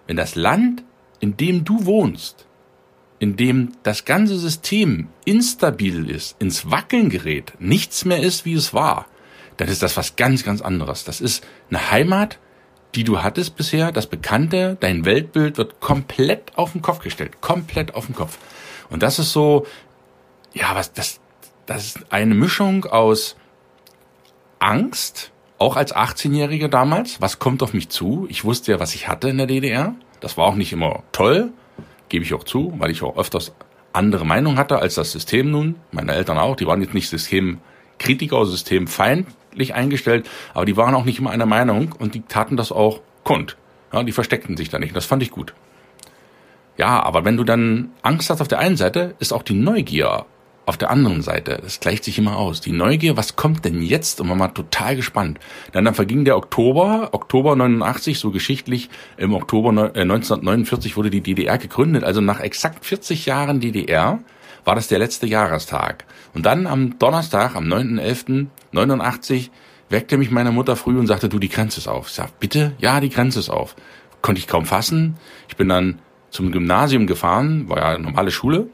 wenn 0.08 0.16
das 0.16 0.36
Land, 0.36 0.84
in 1.20 1.38
dem 1.38 1.66
du 1.66 1.86
wohnst, 1.86 2.46
in 3.20 3.36
dem 3.36 3.72
das 3.84 4.06
ganze 4.06 4.38
System 4.38 5.08
instabil 5.26 6.10
ist, 6.10 6.36
ins 6.40 6.70
Wackeln 6.70 7.10
gerät, 7.10 7.54
nichts 7.60 8.06
mehr 8.06 8.22
ist, 8.22 8.46
wie 8.46 8.54
es 8.54 8.74
war, 8.74 9.08
dann 9.58 9.70
ist 9.70 9.82
das 9.82 9.98
was 9.98 10.16
ganz, 10.16 10.44
ganz 10.44 10.62
anderes. 10.62 11.04
Das 11.04 11.22
ist 11.22 11.46
eine 11.70 11.92
Heimat, 11.92 12.40
die 12.96 13.04
du 13.04 13.24
hattest 13.24 13.56
bisher, 13.56 13.92
das 13.92 14.08
Bekannte, 14.08 14.78
dein 14.80 15.06
Weltbild 15.06 15.58
wird 15.58 15.80
komplett 15.80 16.58
auf 16.58 16.74
den 16.74 16.82
Kopf 16.82 17.00
gestellt, 17.00 17.42
komplett 17.42 17.96
auf 17.96 18.06
den 18.06 18.16
Kopf. 18.16 18.38
Und 18.90 19.04
das 19.04 19.20
ist 19.20 19.32
so, 19.32 19.66
ja, 20.54 20.76
was, 20.76 20.94
das, 20.94 21.20
das 21.66 21.86
ist 21.86 22.12
eine 22.12 22.36
Mischung 22.36 22.86
aus 22.86 23.36
Angst, 24.60 25.32
auch 25.58 25.76
als 25.76 25.96
18-Jähriger 25.96 26.68
damals, 26.68 27.22
was 27.22 27.40
kommt 27.40 27.64
auf 27.64 27.74
mich 27.74 27.90
zu? 27.90 28.28
Ich 28.30 28.44
wusste 28.44 28.74
ja, 28.74 28.80
was 28.80 28.96
ich 28.96 29.08
hatte 29.08 29.30
in 29.30 29.38
der 29.38 29.48
DDR. 29.48 29.96
Das 30.20 30.38
war 30.38 30.46
auch 30.46 30.56
nicht 30.56 30.74
immer 30.74 31.04
toll, 31.12 31.52
gebe 32.10 32.24
ich 32.26 32.34
auch 32.34 32.44
zu, 32.44 32.74
weil 32.78 32.92
ich 32.92 33.02
auch 33.02 33.18
öfters 33.18 33.54
andere 33.94 34.26
Meinung 34.26 34.58
hatte 34.58 34.80
als 34.80 34.96
das 34.96 35.12
System 35.12 35.52
nun. 35.52 35.76
Meine 35.92 36.14
Eltern 36.14 36.38
auch, 36.38 36.56
die 36.56 36.66
waren 36.66 36.82
jetzt 36.82 36.94
nicht 36.94 37.10
Systemkritiker 37.10 38.38
oder 38.38 38.50
systemfeindlich 39.54 39.74
eingestellt, 39.74 40.30
aber 40.54 40.66
die 40.66 40.78
waren 40.78 40.96
auch 40.96 41.06
nicht 41.06 41.20
immer 41.20 41.32
einer 41.32 41.46
Meinung 41.46 41.94
und 41.98 42.16
die 42.16 42.22
taten 42.22 42.58
das 42.58 42.72
auch 42.72 43.02
kund. 43.24 43.58
Ja, 43.92 44.04
die 44.04 44.12
versteckten 44.12 44.58
sich 44.58 44.70
da 44.70 44.80
nicht. 44.80 44.96
Das 44.96 45.06
fand 45.06 45.24
ich 45.24 45.32
gut. 45.32 45.54
Ja, 46.78 47.04
aber 47.04 47.24
wenn 47.26 47.38
du 47.38 47.44
dann 47.44 47.92
Angst 48.02 48.30
hast 48.30 48.42
auf 48.42 48.48
der 48.48 48.60
einen 48.60 48.78
Seite, 48.78 49.16
ist 49.20 49.32
auch 49.32 49.44
die 49.44 49.54
Neugier 49.54 50.26
auf 50.66 50.78
der 50.78 50.90
anderen 50.92 51.22
Seite, 51.22 51.60
das 51.62 51.82
gleicht 51.82 52.06
sich 52.06 52.18
immer 52.18 52.38
aus. 52.38 52.62
Die 52.62 52.72
Neugier, 52.72 53.18
was 53.18 53.36
kommt 53.36 53.66
denn 53.66 53.82
jetzt? 53.82 54.22
Und 54.22 54.30
man 54.30 54.40
war 54.40 54.54
total 54.54 54.96
gespannt. 54.96 55.38
Dann, 55.74 55.84
dann 55.84 55.94
verging 55.94 56.24
der 56.24 56.38
Oktober, 56.38 57.10
Oktober 57.12 57.58
89, 57.58 58.18
so 58.18 58.32
geschichtlich, 58.32 58.90
im 59.18 59.34
Oktober 59.34 59.70
1949 59.72 60.94
äh, 60.94 60.96
wurde 60.96 61.10
die 61.10 61.20
DDR 61.20 61.58
gegründet. 61.58 62.06
Also 62.06 62.22
nach 62.22 62.40
exakt 62.40 62.86
40 62.86 63.26
Jahren 63.26 63.60
DDR 63.60 64.20
war 64.66 64.76
das 64.76 64.88
der 64.88 65.00
letzte 65.00 65.26
Jahrestag. 65.28 66.06
Und 66.34 66.46
dann 66.46 66.68
am 66.68 66.98
Donnerstag, 67.00 67.56
am 67.56 67.66
9.11.89, 67.66 69.50
weckte 69.90 70.18
mich 70.18 70.32
meine 70.32 70.52
Mutter 70.52 70.76
früh 70.76 70.98
und 70.98 71.08
sagte, 71.08 71.30
du, 71.30 71.40
die 71.40 71.50
Grenze 71.50 71.80
ist 71.80 71.88
auf. 71.88 72.08
Ich 72.08 72.14
sag, 72.14 72.40
bitte? 72.40 72.74
Ja, 72.80 73.00
die 73.00 73.10
Grenze 73.10 73.40
ist 73.40 73.50
auf. 73.50 73.76
Konnte 74.22 74.40
ich 74.40 74.48
kaum 74.48 74.66
fassen. 74.66 75.18
Ich 75.48 75.58
bin 75.58 75.70
dann 75.70 76.00
zum 76.30 76.52
Gymnasium 76.52 77.06
gefahren, 77.06 77.70
war 77.70 77.78
ja 77.78 77.90
eine 77.90 78.04
normale 78.04 78.32
Schule, 78.32 78.68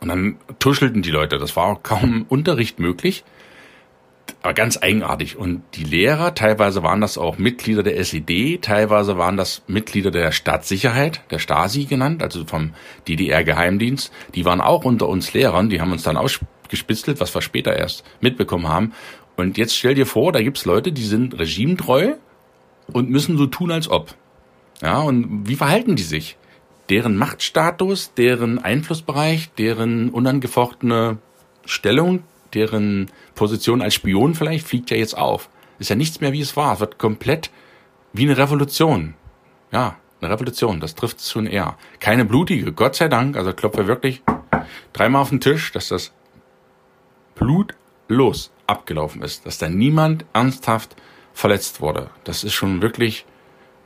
und 0.00 0.08
dann 0.08 0.36
tuschelten 0.58 1.02
die 1.02 1.10
Leute, 1.10 1.38
das 1.38 1.56
war 1.56 1.80
kaum 1.82 2.24
Unterricht 2.28 2.78
möglich. 2.78 3.24
Aber 4.42 4.54
ganz 4.54 4.78
eigenartig. 4.80 5.36
Und 5.36 5.62
die 5.74 5.84
Lehrer, 5.84 6.34
teilweise 6.34 6.82
waren 6.82 7.00
das 7.00 7.18
auch 7.18 7.38
Mitglieder 7.38 7.82
der 7.82 7.98
SED, 7.98 8.58
teilweise 8.62 9.18
waren 9.18 9.36
das 9.36 9.62
Mitglieder 9.66 10.10
der 10.10 10.32
Staatssicherheit, 10.32 11.22
der 11.30 11.38
Stasi 11.38 11.84
genannt, 11.84 12.22
also 12.22 12.44
vom 12.44 12.72
DDR-Geheimdienst. 13.08 14.12
Die 14.34 14.44
waren 14.44 14.60
auch 14.60 14.84
unter 14.84 15.08
uns 15.08 15.32
Lehrern, 15.34 15.68
die 15.68 15.80
haben 15.80 15.92
uns 15.92 16.04
dann 16.04 16.16
ausgespitzelt, 16.16 17.20
was 17.20 17.34
wir 17.34 17.42
später 17.42 17.76
erst 17.76 18.04
mitbekommen 18.20 18.68
haben. 18.68 18.92
Und 19.36 19.58
jetzt 19.58 19.76
stell 19.76 19.94
dir 19.94 20.06
vor, 20.06 20.32
da 20.32 20.40
gibt's 20.40 20.64
Leute, 20.64 20.92
die 20.92 21.04
sind 21.04 21.38
regimetreu 21.38 22.14
und 22.92 23.10
müssen 23.10 23.38
so 23.38 23.46
tun, 23.46 23.70
als 23.70 23.88
ob. 23.88 24.14
Ja, 24.82 25.00
und 25.00 25.48
wie 25.48 25.56
verhalten 25.56 25.96
die 25.96 26.02
sich? 26.02 26.36
Deren 26.90 27.16
Machtstatus, 27.16 28.14
deren 28.14 28.58
Einflussbereich, 28.58 29.50
deren 29.58 30.10
unangefochtene 30.10 31.18
Stellung, 31.66 32.22
deren 32.54 33.10
Position 33.34 33.82
als 33.82 33.94
Spion 33.94 34.34
vielleicht 34.34 34.66
fliegt 34.66 34.90
ja 34.90 34.96
jetzt 34.96 35.16
auf. 35.16 35.48
Ist 35.78 35.90
ja 35.90 35.96
nichts 35.96 36.20
mehr 36.20 36.32
wie 36.32 36.40
es 36.40 36.56
war. 36.56 36.74
Es 36.74 36.80
wird 36.80 36.98
komplett 36.98 37.50
wie 38.12 38.24
eine 38.24 38.36
Revolution. 38.36 39.14
Ja, 39.70 39.96
eine 40.20 40.32
Revolution. 40.32 40.80
Das 40.80 40.94
trifft 40.94 41.18
es 41.18 41.30
schon 41.30 41.46
eher. 41.46 41.76
Keine 42.00 42.24
blutige, 42.24 42.72
Gott 42.72 42.96
sei 42.96 43.08
Dank. 43.08 43.36
Also 43.36 43.52
klopfe 43.52 43.86
wirklich 43.86 44.22
dreimal 44.92 45.22
auf 45.22 45.30
den 45.30 45.40
Tisch, 45.40 45.72
dass 45.72 45.88
das 45.88 46.12
blutlos 47.34 48.50
abgelaufen 48.66 49.22
ist. 49.22 49.46
Dass 49.46 49.58
da 49.58 49.68
niemand 49.68 50.24
ernsthaft 50.32 50.96
verletzt 51.32 51.80
wurde. 51.80 52.10
Das 52.24 52.42
ist 52.42 52.54
schon 52.54 52.82
wirklich 52.82 53.24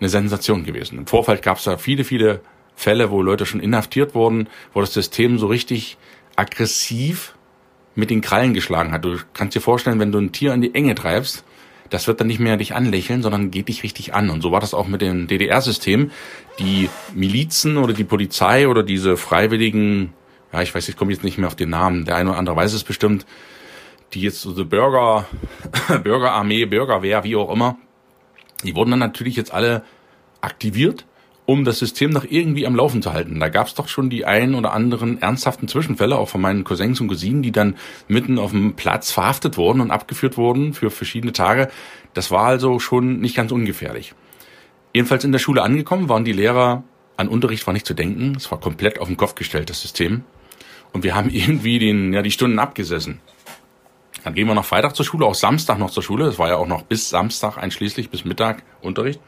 eine 0.00 0.09
Sensation 0.09 0.64
gewesen. 0.64 0.99
Im 0.99 1.07
Vorfeld 1.07 1.42
gab 1.42 1.59
es 1.59 1.64
da 1.64 1.76
viele, 1.76 2.04
viele 2.04 2.40
Fälle, 2.75 3.11
wo 3.11 3.23
Leute 3.23 3.47
schon 3.47 3.61
inhaftiert 3.61 4.14
wurden, 4.14 4.49
wo 4.73 4.81
das 4.81 4.95
System 4.95 5.38
so 5.38 5.47
richtig 5.47 5.99
aggressiv 6.37 7.37
mit 7.95 8.11
den 8.11 8.21
Krallen 8.21 8.55
geschlagen 8.55 8.93
hat. 8.93 9.05
Du 9.05 9.19
kannst 9.35 9.55
dir 9.55 9.61
vorstellen, 9.61 9.99
wenn 9.99 10.13
du 10.13 10.19
ein 10.19 10.33
Tier 10.33 10.55
in 10.55 10.63
die 10.63 10.75
Enge 10.75 10.95
treibst, 10.95 11.45
das 11.91 12.07
wird 12.07 12.21
dann 12.21 12.27
nicht 12.27 12.41
mehr 12.41 12.57
dich 12.57 12.75
anlächeln, 12.75 13.23
sondern 13.23 13.51
geht 13.51 13.69
dich 13.69 13.83
richtig 13.83 14.15
an. 14.15 14.31
Und 14.31 14.41
so 14.41 14.51
war 14.51 14.61
das 14.61 14.73
auch 14.73 14.87
mit 14.87 15.03
dem 15.03 15.27
DDR-System. 15.27 16.11
Die 16.59 16.89
Milizen 17.15 17.77
oder 17.77 17.93
die 17.93 18.05
Polizei 18.05 18.67
oder 18.67 18.83
diese 18.83 19.19
freiwilligen, 19.19 20.15
ja, 20.53 20.63
ich 20.63 20.75
weiß, 20.75 20.89
ich 20.89 20.97
komme 20.97 21.13
jetzt 21.13 21.23
nicht 21.23 21.37
mehr 21.37 21.49
auf 21.49 21.55
den 21.55 21.69
Namen, 21.69 22.07
der 22.07 22.17
eine 22.17 22.31
oder 22.31 22.39
andere 22.39 22.57
weiß 22.57 22.73
es 22.73 22.85
bestimmt, 22.85 23.27
die 24.15 24.23
jetzt 24.23 24.41
so 24.41 24.55
eine 24.55 24.65
Bürger, 24.65 25.27
Bürgerarmee, 26.03 26.65
Bürgerwehr, 26.65 27.25
wie 27.25 27.37
auch 27.37 27.53
immer, 27.53 27.77
die 28.65 28.75
wurden 28.75 28.91
dann 28.91 29.01
natürlich 29.01 29.37
jetzt 29.37 29.53
alle 29.53 29.85
aktiviert 30.41 31.05
um 31.45 31.65
das 31.65 31.79
System 31.79 32.11
noch 32.11 32.25
irgendwie 32.29 32.67
am 32.67 32.77
Laufen 32.77 33.03
zu 33.03 33.13
halten. 33.13 33.41
Da 33.41 33.49
gab 33.49 33.67
es 33.67 33.75
doch 33.75 33.89
schon 33.89 34.11
die 34.11 34.25
ein 34.25 34.55
oder 34.55 34.73
anderen 34.73 35.21
ernsthaften 35.21 35.69
Zwischenfälle, 35.69 36.17
auch 36.17 36.29
von 36.29 36.41
meinen 36.41 36.65
Cousins 36.65 37.01
und 37.01 37.09
Cousinen, 37.09 37.43
die 37.43 37.53
dann 37.53 37.77
mitten 38.09 38.39
auf 38.39 38.53
dem 38.53 38.75
Platz 38.75 39.11
verhaftet 39.11 39.57
wurden 39.57 39.81
und 39.81 39.91
abgeführt 39.91 40.37
wurden 40.37 40.73
für 40.73 40.91
verschiedene 40.91 41.33
Tage. 41.33 41.69
Das 42.15 42.31
war 42.31 42.45
also 42.45 42.79
schon 42.79 43.21
nicht 43.21 43.35
ganz 43.35 43.51
ungefährlich. 43.51 44.15
Jedenfalls 44.95 45.25
in 45.25 45.33
der 45.33 45.39
Schule 45.39 45.63
angekommen, 45.63 46.09
waren 46.09 46.25
die 46.25 46.33
Lehrer, 46.33 46.85
an 47.17 47.29
Unterricht 47.29 47.67
war 47.67 47.75
nicht 47.75 47.87
zu 47.87 47.95
denken, 47.95 48.35
es 48.37 48.51
war 48.51 48.61
komplett 48.61 48.99
auf 48.99 49.09
den 49.09 49.17
Kopf 49.17 49.35
gestellt, 49.35 49.71
das 49.71 49.81
System. 49.81 50.25
Und 50.93 51.03
wir 51.03 51.15
haben 51.15 51.31
irgendwie 51.33 51.79
den, 51.79 52.13
ja, 52.13 52.23
die 52.23 52.31
Stunden 52.31 52.59
abgesessen. 52.59 53.21
Dann 54.25 54.35
gehen 54.35 54.47
wir 54.47 54.55
noch 54.55 54.64
Freitag 54.64 54.95
zur 54.95 55.05
Schule, 55.05 55.26
auch 55.26 55.35
Samstag 55.35 55.79
noch 55.79 55.91
zur 55.91 56.02
Schule. 56.02 56.25
Das 56.25 56.38
war 56.38 56.49
ja 56.49 56.57
auch 56.57 56.67
noch 56.67 56.83
bis 56.83 57.09
Samstag 57.09 57.59
einschließlich, 57.59 58.11
bis 58.11 58.25
Mittag 58.25 58.62
Unterricht. 58.81 59.21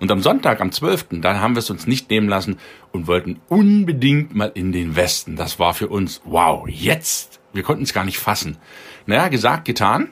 Und 0.00 0.10
am 0.10 0.20
Sonntag, 0.20 0.60
am 0.60 0.70
12., 0.70 1.06
dann 1.20 1.40
haben 1.40 1.54
wir 1.54 1.60
es 1.60 1.70
uns 1.70 1.86
nicht 1.86 2.10
nehmen 2.10 2.28
lassen 2.28 2.58
und 2.92 3.06
wollten 3.06 3.40
unbedingt 3.48 4.34
mal 4.34 4.52
in 4.54 4.72
den 4.72 4.96
Westen. 4.96 5.36
Das 5.36 5.58
war 5.58 5.74
für 5.74 5.88
uns, 5.88 6.20
wow, 6.24 6.66
jetzt. 6.68 7.40
Wir 7.52 7.62
konnten 7.62 7.84
es 7.84 7.94
gar 7.94 8.04
nicht 8.04 8.18
fassen. 8.18 8.58
Naja, 9.06 9.28
gesagt, 9.28 9.64
getan. 9.64 10.10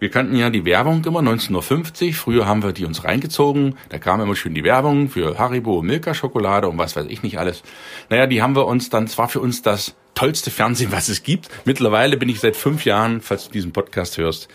Wir 0.00 0.10
kannten 0.10 0.36
ja 0.36 0.50
die 0.50 0.64
Werbung 0.64 1.04
immer 1.04 1.20
19.50 1.20 2.06
Uhr. 2.08 2.12
Früher 2.14 2.46
haben 2.46 2.62
wir 2.62 2.72
die 2.72 2.84
uns 2.84 3.04
reingezogen. 3.04 3.76
Da 3.88 3.98
kam 3.98 4.20
immer 4.20 4.36
schön 4.36 4.54
die 4.54 4.64
Werbung 4.64 5.08
für 5.08 5.38
Haribo, 5.38 5.82
Milka 5.82 6.14
Schokolade 6.14 6.68
und 6.68 6.78
was 6.78 6.96
weiß 6.96 7.06
ich 7.08 7.22
nicht 7.22 7.38
alles. 7.38 7.62
Naja, 8.10 8.26
die 8.26 8.42
haben 8.42 8.56
wir 8.56 8.66
uns 8.66 8.90
dann, 8.90 9.06
zwar 9.06 9.28
für 9.28 9.40
uns 9.40 9.62
das 9.62 9.94
tollste 10.14 10.50
Fernsehen, 10.50 10.92
was 10.92 11.08
es 11.08 11.22
gibt. 11.22 11.48
Mittlerweile 11.64 12.16
bin 12.16 12.28
ich 12.28 12.40
seit 12.40 12.56
fünf 12.56 12.84
Jahren, 12.84 13.20
falls 13.20 13.46
du 13.46 13.52
diesen 13.52 13.72
Podcast 13.72 14.18
hörst, 14.18 14.48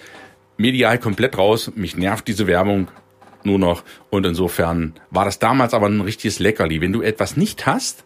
medial 0.57 0.99
komplett 0.99 1.37
raus. 1.37 1.71
Mich 1.75 1.95
nervt 1.95 2.27
diese 2.27 2.47
Werbung 2.47 2.89
nur 3.43 3.59
noch. 3.59 3.83
Und 4.09 4.25
insofern 4.25 4.93
war 5.09 5.25
das 5.25 5.39
damals 5.39 5.73
aber 5.73 5.87
ein 5.87 6.01
richtiges 6.01 6.39
Leckerli. 6.39 6.81
Wenn 6.81 6.93
du 6.93 7.01
etwas 7.01 7.37
nicht 7.37 7.65
hast, 7.65 8.05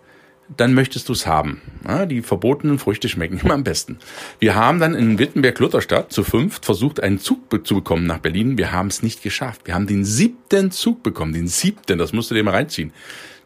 dann 0.55 0.73
möchtest 0.73 1.09
du 1.09 1.13
es 1.13 1.25
haben. 1.25 1.61
Ja, 1.87 2.05
die 2.05 2.21
verbotenen 2.21 2.79
Früchte 2.79 3.09
schmecken 3.09 3.39
immer 3.39 3.53
am 3.53 3.63
besten. 3.63 3.97
Wir 4.39 4.55
haben 4.55 4.79
dann 4.79 4.95
in 4.95 5.19
Wittenberg-Lutherstadt 5.19 6.11
zu 6.11 6.23
fünft 6.23 6.65
versucht, 6.65 7.01
einen 7.01 7.19
Zug 7.19 7.65
zu 7.65 7.75
bekommen 7.75 8.05
nach 8.05 8.19
Berlin. 8.19 8.57
Wir 8.57 8.71
haben 8.71 8.87
es 8.87 9.03
nicht 9.03 9.23
geschafft. 9.23 9.61
Wir 9.65 9.73
haben 9.73 9.87
den 9.87 10.05
siebten 10.05 10.71
Zug 10.71 11.03
bekommen. 11.03 11.33
Den 11.33 11.47
siebten, 11.47 11.97
das 11.97 12.13
musst 12.13 12.31
du 12.31 12.35
dir 12.35 12.43
mal 12.43 12.51
reinziehen. 12.51 12.91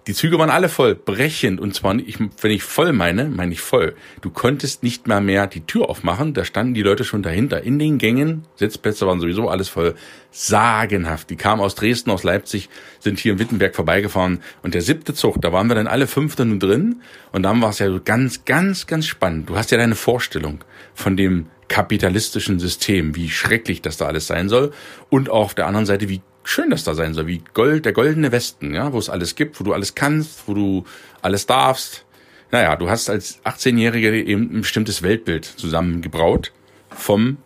Die 0.08 0.14
Züge 0.14 0.40
waren 0.40 0.50
alle 0.50 0.70
voll, 0.70 0.96
brechend. 0.96 1.60
Und 1.60 1.76
zwar, 1.76 1.94
ich, 1.96 2.18
wenn 2.18 2.52
ich 2.52 2.64
voll 2.64 2.94
meine, 2.94 3.26
meine 3.26 3.52
ich 3.52 3.60
voll. 3.60 3.94
Du 4.22 4.30
konntest 4.30 4.82
nicht 4.82 5.06
mal 5.06 5.20
mehr 5.20 5.48
die 5.48 5.66
Tür 5.66 5.90
aufmachen. 5.90 6.34
Da 6.34 6.46
standen 6.46 6.74
die 6.74 6.82
Leute 6.82 7.04
schon 7.04 7.24
dahinter. 7.24 7.64
In 7.64 7.78
den 7.78 7.98
Gängen, 7.98 8.46
Sitzplätze 8.56 9.06
waren 9.06 9.20
sowieso 9.20 9.50
alles 9.50 9.68
voll. 9.68 9.96
Sagenhaft. 10.32 11.30
Die 11.30 11.36
kamen 11.36 11.62
aus 11.62 11.76
Dresden, 11.76 12.12
aus 12.12 12.24
Leipzig, 12.24 12.70
sind 13.00 13.20
hier 13.20 13.34
in 13.34 13.40
Wittenberg 13.40 13.76
vorbeigefahren. 13.76 14.40
Und 14.64 14.76
der 14.76 14.82
siebte 14.82 15.14
Zug, 15.14 15.42
da 15.42 15.52
waren 15.52 15.68
wir 15.68 15.76
dann 15.76 15.88
alle 15.88 16.08
fünf 16.08 16.38
nun 16.38 16.60
drin. 16.60 17.02
Und 17.34 17.44
dann 17.44 17.62
war 17.62 17.72
es 17.72 17.80
ja 17.80 17.90
so 17.90 18.00
ganz, 18.04 18.46
ganz, 18.46 18.88
ganz 18.88 19.08
spannend. 19.08 19.50
Du 19.50 19.58
hast 19.58 19.72
ja 19.72 19.78
deine 19.78 19.96
Vorstellung 19.96 20.64
von 20.94 21.18
dem 21.18 21.48
kapitalistischen 21.68 22.60
System, 22.60 23.14
wie 23.16 23.30
schrecklich 23.30 23.82
das 23.82 23.98
da 23.98 24.06
alles 24.06 24.28
sein 24.28 24.48
soll. 24.48 24.72
Und 25.10 25.30
auch 25.30 25.46
auf 25.46 25.54
der 25.56 25.68
anderen 25.68 25.86
Seite, 25.86 26.08
wie 26.08 26.22
schön 26.48 26.70
das 26.70 26.84
da 26.84 26.96
sein 26.96 27.14
soll, 27.14 27.28
wie 27.28 27.44
Gold, 27.54 27.86
der 27.86 27.94
goldene 27.94 28.32
Westen, 28.32 28.74
ja, 28.74 28.94
wo 28.94 28.98
es 28.98 29.10
alles 29.10 29.36
gibt, 29.36 29.60
wo 29.60 29.64
du 29.64 29.74
alles 29.74 29.96
kannst, 29.96 30.48
wo 30.48 30.54
du 30.54 30.86
alles 31.22 31.46
darfst. 31.46 32.06
Naja, 32.52 32.76
du 32.78 32.90
hast 32.90 33.10
als 33.10 33.44
18-Jähriger 33.44 34.14
eben 34.14 34.44
ein 34.54 34.62
bestimmtes 34.62 35.04
Weltbild 35.04 35.44
zusammengebraut 35.44 36.54
vom 36.90 37.38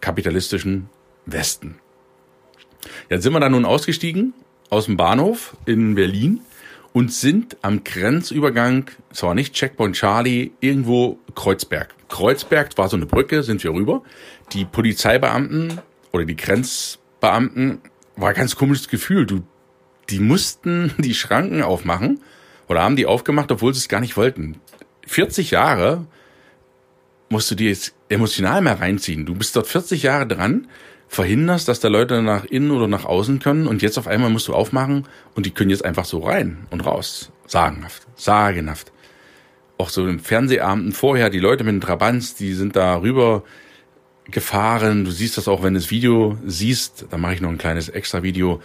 kapitalistischen 0.00 0.90
Westen. 1.24 1.76
Jetzt 3.08 3.22
sind 3.22 3.32
wir 3.32 3.40
da 3.40 3.48
nun 3.48 3.64
ausgestiegen 3.64 4.34
aus 4.68 4.84
dem 4.84 4.98
Bahnhof 4.98 5.56
in 5.64 5.94
Berlin 5.94 6.40
und 6.92 7.12
sind 7.12 7.56
am 7.62 7.82
Grenzübergang, 7.82 8.90
zwar 9.10 9.34
nicht 9.34 9.54
Checkpoint 9.54 9.96
Charlie, 9.96 10.52
irgendwo 10.60 11.18
Kreuzberg. 11.34 11.94
Kreuzberg 12.08 12.76
war 12.76 12.90
so 12.90 12.96
eine 12.96 13.06
Brücke, 13.06 13.42
sind 13.42 13.64
wir 13.64 13.72
rüber. 13.72 14.02
Die 14.52 14.66
Polizeibeamten 14.66 15.80
oder 16.12 16.26
die 16.26 16.36
Grenzbeamten 16.36 17.80
war 18.16 18.30
ein 18.30 18.34
ganz 18.34 18.56
komisches 18.56 18.88
Gefühl. 18.88 19.26
Du, 19.26 19.42
die 20.10 20.20
mussten 20.20 20.92
die 20.98 21.14
Schranken 21.14 21.62
aufmachen 21.62 22.20
oder 22.68 22.82
haben 22.82 22.96
die 22.96 23.06
aufgemacht, 23.06 23.50
obwohl 23.52 23.74
sie 23.74 23.78
es 23.78 23.88
gar 23.88 24.00
nicht 24.00 24.16
wollten. 24.16 24.60
40 25.06 25.50
Jahre 25.50 26.06
musst 27.28 27.50
du 27.50 27.54
dir 27.54 27.68
jetzt 27.68 27.94
emotional 28.08 28.62
mehr 28.62 28.80
reinziehen. 28.80 29.26
Du 29.26 29.34
bist 29.34 29.56
dort 29.56 29.66
40 29.66 30.02
Jahre 30.02 30.26
dran, 30.26 30.68
verhinderst, 31.08 31.68
dass 31.68 31.80
da 31.80 31.88
Leute 31.88 32.22
nach 32.22 32.44
innen 32.44 32.70
oder 32.70 32.88
nach 32.88 33.04
außen 33.04 33.38
können 33.38 33.66
und 33.66 33.82
jetzt 33.82 33.98
auf 33.98 34.06
einmal 34.06 34.30
musst 34.30 34.48
du 34.48 34.54
aufmachen 34.54 35.06
und 35.34 35.46
die 35.46 35.50
können 35.50 35.70
jetzt 35.70 35.84
einfach 35.84 36.04
so 36.04 36.20
rein 36.20 36.66
und 36.70 36.84
raus. 36.86 37.30
Sagenhaft, 37.46 38.06
sagenhaft. 38.16 38.92
Auch 39.76 39.88
so 39.90 40.06
im 40.06 40.20
Fernsehabenden 40.20 40.92
vorher, 40.92 41.30
die 41.30 41.40
Leute 41.40 41.64
mit 41.64 41.74
den 41.74 41.80
Trabants, 41.80 42.34
die 42.34 42.54
sind 42.54 42.76
da 42.76 42.96
rüber 42.96 43.42
gefahren. 44.30 45.04
Du 45.04 45.10
siehst 45.10 45.36
das 45.36 45.48
auch, 45.48 45.62
wenn 45.62 45.74
du 45.74 45.80
das 45.80 45.90
Video 45.90 46.38
siehst. 46.44 47.06
Da 47.10 47.18
mache 47.18 47.34
ich 47.34 47.40
noch 47.40 47.50
ein 47.50 47.58
kleines 47.58 47.88
extra 47.88 48.22
Video. 48.22 48.60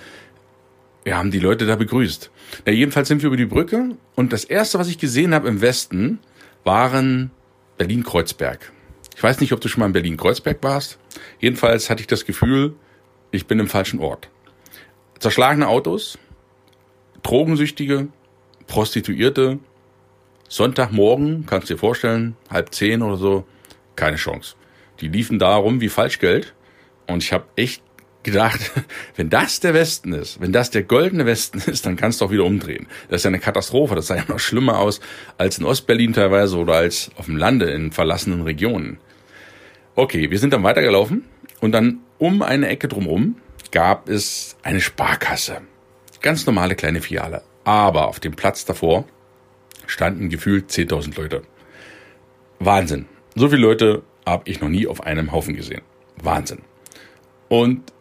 Wir 1.03 1.17
haben 1.17 1.31
die 1.31 1.39
Leute 1.39 1.65
da 1.65 1.75
begrüßt. 1.75 2.29
Na, 2.65 2.71
jedenfalls 2.71 3.07
sind 3.07 3.21
wir 3.21 3.27
über 3.27 3.37
die 3.37 3.45
Brücke 3.45 3.95
und 4.15 4.33
das 4.33 4.43
erste, 4.43 4.79
was 4.79 4.87
ich 4.87 4.97
gesehen 4.97 5.33
habe 5.33 5.47
im 5.47 5.61
Westen, 5.61 6.19
waren 6.63 7.31
Berlin-Kreuzberg. 7.77 8.71
Ich 9.15 9.23
weiß 9.23 9.39
nicht, 9.39 9.53
ob 9.53 9.61
du 9.61 9.67
schon 9.67 9.79
mal 9.81 9.87
in 9.87 9.93
Berlin-Kreuzberg 9.93 10.61
warst. 10.61 10.99
Jedenfalls 11.39 11.89
hatte 11.89 12.01
ich 12.01 12.07
das 12.07 12.25
Gefühl, 12.25 12.75
ich 13.31 13.47
bin 13.47 13.59
im 13.59 13.67
falschen 13.67 13.99
Ort. 13.99 14.29
Zerschlagene 15.19 15.67
Autos, 15.67 16.17
Drogensüchtige, 17.23 18.07
Prostituierte, 18.67 19.59
Sonntagmorgen, 20.47 21.45
kannst 21.45 21.69
du 21.69 21.73
dir 21.73 21.79
vorstellen, 21.79 22.35
halb 22.49 22.73
zehn 22.73 23.01
oder 23.01 23.17
so, 23.17 23.45
keine 23.95 24.17
Chance. 24.17 24.55
Die 25.01 25.07
liefen 25.07 25.39
da 25.39 25.55
rum 25.55 25.81
wie 25.81 25.89
Falschgeld. 25.89 26.53
Und 27.07 27.23
ich 27.23 27.33
habe 27.33 27.45
echt 27.55 27.81
gedacht, 28.23 28.71
wenn 29.15 29.29
das 29.29 29.59
der 29.59 29.73
Westen 29.73 30.13
ist, 30.13 30.41
wenn 30.41 30.51
das 30.51 30.71
der 30.71 30.83
goldene 30.83 31.25
Westen 31.25 31.59
ist, 31.59 31.85
dann 31.85 31.95
kannst 31.95 32.21
du 32.21 32.25
auch 32.25 32.31
wieder 32.31 32.45
umdrehen. 32.45 32.87
Das 33.09 33.21
ist 33.21 33.23
ja 33.25 33.29
eine 33.29 33.39
Katastrophe. 33.39 33.95
Das 33.95 34.07
sah 34.07 34.15
ja 34.15 34.25
noch 34.27 34.39
schlimmer 34.39 34.79
aus 34.79 34.99
als 35.37 35.57
in 35.57 35.65
Ostberlin 35.65 36.13
teilweise 36.13 36.57
oder 36.57 36.75
als 36.75 37.11
auf 37.15 37.25
dem 37.25 37.37
Lande 37.37 37.71
in 37.71 37.91
verlassenen 37.91 38.41
Regionen. 38.41 38.99
Okay, 39.95 40.31
wir 40.31 40.39
sind 40.39 40.53
dann 40.53 40.63
weitergelaufen 40.63 41.25
und 41.61 41.71
dann 41.71 41.99
um 42.17 42.41
eine 42.41 42.67
Ecke 42.67 42.87
drumherum 42.87 43.37
gab 43.71 44.09
es 44.09 44.57
eine 44.63 44.81
Sparkasse. 44.81 45.61
Ganz 46.21 46.45
normale 46.45 46.75
kleine 46.75 47.01
Filiale. 47.01 47.43
Aber 47.63 48.07
auf 48.07 48.19
dem 48.19 48.33
Platz 48.33 48.65
davor 48.65 49.05
standen 49.85 50.29
gefühlt 50.29 50.69
10.000 50.69 51.17
Leute. 51.17 51.43
Wahnsinn. 52.59 53.05
So 53.35 53.49
viele 53.49 53.61
Leute 53.61 54.03
habe 54.29 54.49
ich 54.49 54.61
noch 54.61 54.69
nie 54.69 54.87
auf 54.87 55.03
einem 55.03 55.31
Haufen 55.31 55.55
gesehen. 55.55 55.81
Wahnsinn. 56.21 56.59
Und 57.47 57.91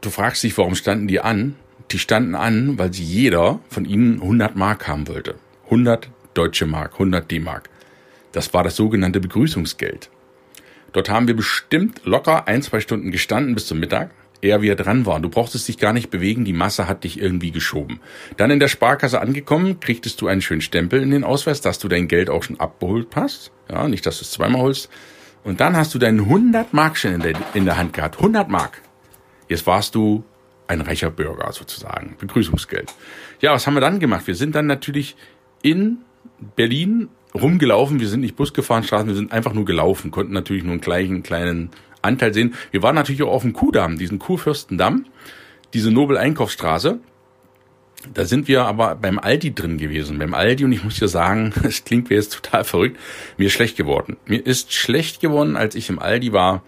du 0.00 0.10
fragst 0.10 0.42
dich, 0.42 0.56
warum 0.58 0.74
standen 0.74 1.08
die 1.08 1.20
an? 1.20 1.56
Die 1.90 1.98
standen 1.98 2.34
an, 2.34 2.78
weil 2.78 2.92
sie 2.92 3.04
jeder 3.04 3.60
von 3.68 3.84
ihnen 3.84 4.20
100 4.20 4.56
Mark 4.56 4.88
haben 4.88 5.06
wollte. 5.08 5.36
100 5.66 6.08
deutsche 6.34 6.66
Mark, 6.66 6.94
100 6.94 7.30
D-Mark. 7.30 7.70
Das 8.32 8.52
war 8.52 8.64
das 8.64 8.76
sogenannte 8.76 9.20
Begrüßungsgeld. 9.20 10.10
Dort 10.92 11.08
haben 11.08 11.26
wir 11.26 11.36
bestimmt 11.36 12.00
locker 12.04 12.48
ein, 12.48 12.62
zwei 12.62 12.80
Stunden 12.80 13.10
gestanden 13.10 13.54
bis 13.54 13.66
zum 13.66 13.80
Mittag, 13.80 14.10
eher 14.40 14.62
wir 14.62 14.76
dran 14.76 15.06
waren. 15.06 15.22
Du 15.22 15.28
brauchtest 15.28 15.66
dich 15.66 15.78
gar 15.78 15.92
nicht 15.92 16.10
bewegen, 16.10 16.44
die 16.44 16.52
Masse 16.52 16.86
hat 16.86 17.04
dich 17.04 17.20
irgendwie 17.20 17.50
geschoben. 17.50 18.00
Dann 18.36 18.50
in 18.50 18.60
der 18.60 18.68
Sparkasse 18.68 19.20
angekommen, 19.20 19.80
kriegtest 19.80 20.20
du 20.20 20.28
einen 20.28 20.42
schönen 20.42 20.60
Stempel 20.60 21.02
in 21.02 21.10
den 21.10 21.24
Ausweis, 21.24 21.60
dass 21.60 21.78
du 21.78 21.88
dein 21.88 22.08
Geld 22.08 22.30
auch 22.30 22.42
schon 22.42 22.60
abgeholt 22.60 23.08
hast. 23.16 23.50
Ja, 23.70 23.88
nicht, 23.88 24.06
dass 24.06 24.18
du 24.18 24.22
es 24.22 24.30
zweimal 24.30 24.62
holst. 24.62 24.88
Und 25.44 25.60
dann 25.60 25.76
hast 25.76 25.94
du 25.94 25.98
deinen 25.98 26.20
100 26.20 26.72
Mark 26.72 27.02
in 27.04 27.20
der, 27.20 27.34
in 27.52 27.66
der 27.66 27.76
Hand 27.76 27.92
gehabt. 27.92 28.16
100 28.16 28.48
Mark. 28.48 28.80
Jetzt 29.48 29.66
warst 29.66 29.94
du 29.94 30.24
ein 30.66 30.80
reicher 30.80 31.10
Bürger 31.10 31.52
sozusagen. 31.52 32.16
Begrüßungsgeld. 32.18 32.92
Ja, 33.40 33.52
was 33.52 33.66
haben 33.66 33.74
wir 33.74 33.80
dann 33.80 34.00
gemacht? 34.00 34.26
Wir 34.26 34.34
sind 34.34 34.54
dann 34.54 34.66
natürlich 34.66 35.16
in 35.62 35.98
Berlin 36.56 37.08
rumgelaufen. 37.34 38.00
Wir 38.00 38.08
sind 38.08 38.20
nicht 38.20 38.36
Bus 38.36 38.54
gefahren, 38.54 38.84
Straßen, 38.84 39.06
wir 39.06 39.14
sind 39.14 39.32
einfach 39.32 39.52
nur 39.52 39.64
gelaufen, 39.64 40.10
konnten 40.10 40.32
natürlich 40.32 40.62
nur 40.62 40.72
einen 40.72 40.80
kleinen, 40.80 41.22
kleinen 41.22 41.70
Anteil 42.00 42.32
sehen. 42.32 42.54
Wir 42.70 42.82
waren 42.82 42.94
natürlich 42.94 43.22
auch 43.22 43.32
auf 43.32 43.42
dem 43.42 43.52
Kuhdamm, 43.52 43.98
diesen 43.98 44.18
Kurfürstendamm, 44.18 45.06
diese 45.74 45.90
Nobel-Einkaufsstraße. 45.90 47.00
Da 48.12 48.24
sind 48.24 48.48
wir 48.48 48.64
aber 48.64 48.96
beim 48.96 49.18
Aldi 49.18 49.54
drin 49.54 49.78
gewesen, 49.78 50.18
beim 50.18 50.34
Aldi 50.34 50.64
und 50.64 50.72
ich 50.72 50.84
muss 50.84 50.98
dir 50.98 51.08
sagen, 51.08 51.52
es 51.64 51.84
klingt 51.84 52.10
wie 52.10 52.14
jetzt 52.14 52.34
total 52.34 52.64
verrückt, 52.64 52.98
mir 53.36 53.46
ist 53.46 53.54
schlecht 53.54 53.76
geworden. 53.76 54.16
Mir 54.26 54.44
ist 54.44 54.72
schlecht 54.72 55.20
geworden, 55.20 55.56
als 55.56 55.74
ich 55.74 55.88
im 55.88 55.98
Aldi 55.98 56.32
war, 56.32 56.62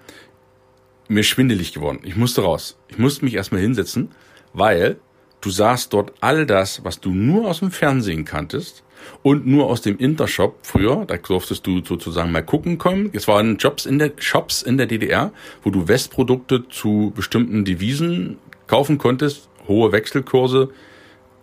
mir 1.09 1.23
schwindelig 1.23 1.73
geworden. 1.73 2.01
Ich 2.03 2.17
musste 2.17 2.43
raus. 2.43 2.79
Ich 2.89 2.99
musste 2.99 3.25
mich 3.25 3.35
erstmal 3.35 3.61
hinsetzen, 3.61 4.11
weil 4.53 4.97
du 5.41 5.51
sahst 5.51 5.93
dort 5.93 6.13
all 6.21 6.47
das, 6.47 6.85
was 6.85 7.01
du 7.01 7.11
nur 7.11 7.49
aus 7.49 7.61
dem 7.61 7.71
Fernsehen 7.71 8.25
kanntest 8.25 8.83
und 9.23 9.47
nur 9.47 9.67
aus 9.67 9.83
dem 9.83 9.99
Intershop 9.99 10.59
früher, 10.63 11.05
da 11.07 11.17
durftest 11.17 11.67
du 11.67 11.85
sozusagen 11.85 12.33
mal 12.33 12.45
gucken 12.45 12.79
kommen. 12.79 13.11
Es 13.13 13.29
waren 13.29 13.57
Jobs 13.57 13.87
in 13.87 13.99
der 13.99 14.13
Shops 14.19 14.63
in 14.63 14.79
der 14.79 14.87
DDR, 14.87 15.33
wo 15.63 15.71
du 15.71 15.87
Westprodukte 15.87 16.69
zu 16.69 17.13
bestimmten 17.15 17.65
Devisen 17.65 18.39
kaufen 18.67 18.99
konntest, 18.99 19.49
hohe 19.69 19.93
Wechselkurse. 19.93 20.71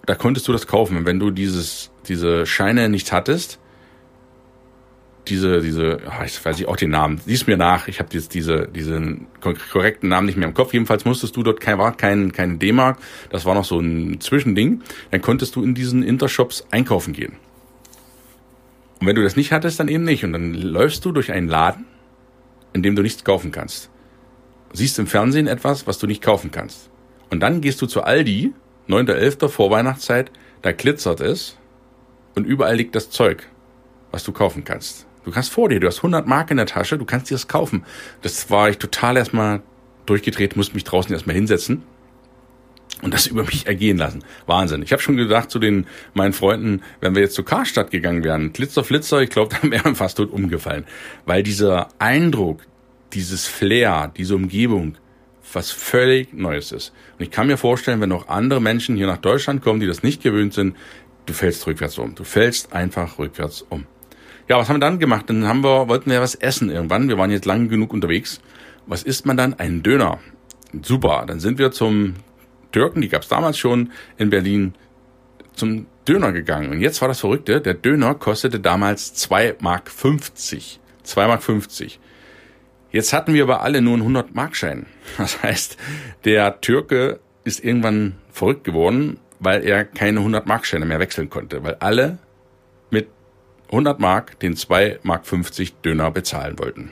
Da 0.06 0.16
konntest 0.16 0.48
du 0.48 0.52
das 0.52 0.68
kaufen. 0.68 1.06
Wenn 1.06 1.20
du 1.20 1.32
dieses 1.32 1.94
diese 2.08 2.46
Scheine 2.46 2.89
nicht 2.89 3.12
hattest, 3.12 3.60
diese, 5.28 5.62
diese, 5.62 6.02
ach, 6.10 6.26
ich 6.26 6.44
weiß 6.44 6.58
nicht 6.58 6.68
auch 6.68 6.76
den 6.76 6.89
Namen, 6.89 7.22
siehst 7.26 7.48
mir 7.48 7.56
nach, 7.56 7.88
ich 7.88 8.00
habe 8.00 8.10
jetzt 8.12 8.34
diese, 8.34 8.68
diesen 8.68 9.28
korrekten 9.39 10.10
Namen 10.10 10.26
nicht 10.26 10.36
mehr 10.38 10.48
im 10.48 10.54
Kopf. 10.54 10.74
Jedenfalls 10.74 11.06
musstest 11.06 11.38
du 11.38 11.44
dort 11.44 11.62
kein, 11.62 11.78
war 11.78 11.96
kein, 11.96 12.34
kein 12.34 12.60
D-Mark, 12.60 12.98
das 13.30 13.46
war 13.46 13.56
noch 13.56 13.63
so 13.63 13.80
ein 13.80 14.20
Zwischending. 14.20 14.82
Dann 15.12 15.22
konntest 15.22 15.56
du 15.56 15.63
in 15.63 15.76
diesen 15.76 16.04
Intershops 16.04 16.68
einkaufen 16.72 17.13
gehen. 17.13 17.38
Und 19.00 19.08
wenn 19.08 19.16
du 19.16 19.24
das 19.24 19.38
nicht 19.38 19.54
hattest, 19.54 19.80
dann 19.80 19.88
eben 19.88 20.04
nicht. 20.04 20.26
Und 20.26 20.34
dann 20.34 20.54
läufst 20.54 21.06
du 21.06 21.13
durch 21.13 21.32
einen 21.32 21.48
Laden, 21.48 21.86
in 22.74 22.84
dem 22.84 22.96
du 22.96 23.02
nichts 23.02 23.24
kaufen 23.24 23.52
kannst. 23.52 23.89
Siehst 24.74 25.00
im 25.00 25.08
Fernsehen 25.08 25.48
etwas, 25.48 25.88
was 25.88 26.00
du 26.00 26.08
nicht 26.08 26.22
kaufen 26.22 26.52
kannst. 26.52 26.89
Und 27.30 27.39
dann 27.39 27.62
gehst 27.62 27.82
du 27.82 27.86
zu 27.86 28.04
Aldi, 28.04 28.54
9.11. 28.88 29.50
Vorweihnachtszeit, 29.50 30.32
da 30.62 30.72
glitzert 30.72 31.22
es 31.22 31.58
und 32.36 32.46
überall 32.46 32.76
liegt 32.76 32.96
das 32.96 33.10
Zeug, 33.10 33.48
was 34.12 34.24
du 34.24 34.32
kaufen 34.32 34.63
kannst. 34.63 35.06
Du 35.24 35.32
kannst 35.32 35.52
vor 35.52 35.69
dir, 35.69 35.80
du 35.80 35.88
hast 35.88 35.98
100 35.98 36.28
Mark 36.28 36.52
in 36.52 36.58
der 36.58 36.65
Tasche, 36.65 36.98
du 36.98 37.06
kannst 37.06 37.30
dir 37.30 37.36
das 37.36 37.48
kaufen. 37.48 37.86
Das 38.22 38.50
war 38.50 38.69
ich 38.69 38.78
total 38.78 39.17
erstmal 39.17 39.62
durchgedreht, 40.06 40.56
musste 40.56 40.76
mich 40.76 40.84
draußen 40.84 41.13
erstmal 41.13 41.36
hinsetzen 41.36 41.84
und 43.02 43.13
das 43.13 43.28
über 43.28 43.43
mich 43.43 43.67
ergehen 43.67 43.98
lassen. 43.98 44.24
Wahnsinn. 44.46 44.82
Ich 44.82 44.91
habe 44.91 45.02
schon 45.02 45.17
gedacht 45.17 45.50
zu 45.50 45.60
den 45.60 45.88
meinen 46.13 46.34
Freunden, 46.34 46.82
wenn 47.02 47.15
wir 47.15 47.22
jetzt 47.22 47.36
zur 47.36 47.46
Karstadt 47.46 47.91
gegangen 47.91 48.24
wären, 48.24 48.54
Glitzer, 48.54 48.84
Flitzer, 48.84 49.22
ich 49.22 49.30
glaube, 49.30 49.56
dann 49.62 49.72
wären 49.72 49.91
wir 49.91 49.96
fast 49.96 50.17
tot 50.17 50.32
umgefallen. 50.32 50.86
Weil 51.26 51.43
dieser 51.43 51.89
Eindruck, 52.00 52.62
dieses 53.13 53.48
Flair, 53.48 54.12
diese 54.15 54.36
Umgebung, 54.36 54.96
was 55.56 55.72
völlig 55.72 56.34
Neues 56.34 56.72
ist. 56.72 56.94
Und 57.18 57.24
ich 57.24 57.32
kann 57.32 57.48
mir 57.48 57.58
vorstellen, 57.58 58.02
wenn 58.02 58.10
noch 58.10 58.28
andere 58.28 58.62
Menschen 58.62 58.96
hier 58.96 59.08
nach 59.08 59.18
Deutschland 59.18 59.62
kommen, 59.62 59.80
die 59.80 59.88
das 59.88 60.04
nicht 60.04 60.22
gewöhnt 60.24 60.54
sind, 60.54 60.76
du 61.26 61.34
fällst 61.34 61.66
rückwärts 61.68 61.98
um. 61.98 62.16
Du 62.16 62.24
fällst 62.24 62.74
einfach 62.74 63.20
rückwärts 63.20 63.62
um. 63.62 63.86
Ja, 64.50 64.58
was 64.58 64.68
haben 64.68 64.76
wir 64.76 64.82
dann 64.82 65.00
gemacht? 65.00 65.30
Dann 65.30 65.48
haben 65.48 65.63
wir, 65.63 65.88
wollten 65.88 66.10
wir 66.10 66.22
was 66.22 66.36
essen 66.36 66.70
irgendwann. 66.70 67.08
Wir 67.08 67.18
waren 67.18 67.32
jetzt 67.32 67.46
lang 67.46 67.70
genug 67.70 67.94
unterwegs. 67.94 68.42
Was 68.86 69.04
isst 69.04 69.26
man 69.26 69.38
dann? 69.38 69.54
Ein 69.54 69.84
Döner. 69.84 70.20
Super. 70.82 71.24
Dann 71.26 71.39
sind 71.39 71.60
wir 71.60 71.72
zum 71.72 72.16
Türken, 72.72 73.02
die 73.02 73.10
gab 73.10 73.22
es 73.22 73.30
damals 73.30 73.58
schon 73.58 73.92
in 74.18 74.30
Berlin, 74.30 74.74
zum 75.54 75.86
Döner 76.08 76.34
gegangen. 76.34 76.72
Und 76.72 76.82
jetzt 76.82 77.02
war 77.02 77.08
das 77.08 77.22
Verrückte, 77.22 77.62
der 77.62 77.76
Döner 77.76 78.16
kostete 78.16 78.60
damals 78.60 79.13
2 79.13 79.58
Mark 79.60 79.89
50. 79.89 80.80
2 81.04 81.28
Mark 81.28 81.44
50. 81.44 82.00
Jetzt 82.93 83.12
hatten 83.12 83.34
wir 83.34 83.41
aber 83.41 83.63
alle 83.63 83.82
nur 83.82 83.93
einen 83.93 84.03
100 84.03 84.36
Mark 84.36 84.56
Schein. 84.56 84.86
Das 85.17 85.41
heißt, 85.41 85.77
der 86.25 86.62
Türke 86.62 87.19
ist 87.43 87.63
irgendwann 87.63 88.15
verrückt 88.32 88.63
geworden, 88.63 89.17
weil 89.39 89.63
er 89.63 89.84
keine 89.84 90.19
100 90.19 90.45
Mark 90.45 90.65
Scheine 90.65 90.86
mehr 90.86 90.99
wechseln 90.99 91.29
konnte, 91.29 91.63
weil 91.63 91.75
alle 91.79 92.19
mit 92.91 93.08
100 93.69 93.99
Mark 93.99 94.39
den 94.39 94.56
2 94.56 94.99
Mark 95.01 95.25
50 95.25 95.82
Döner 95.82 96.12
bezahlen 96.12 96.60
wollten. 96.60 96.91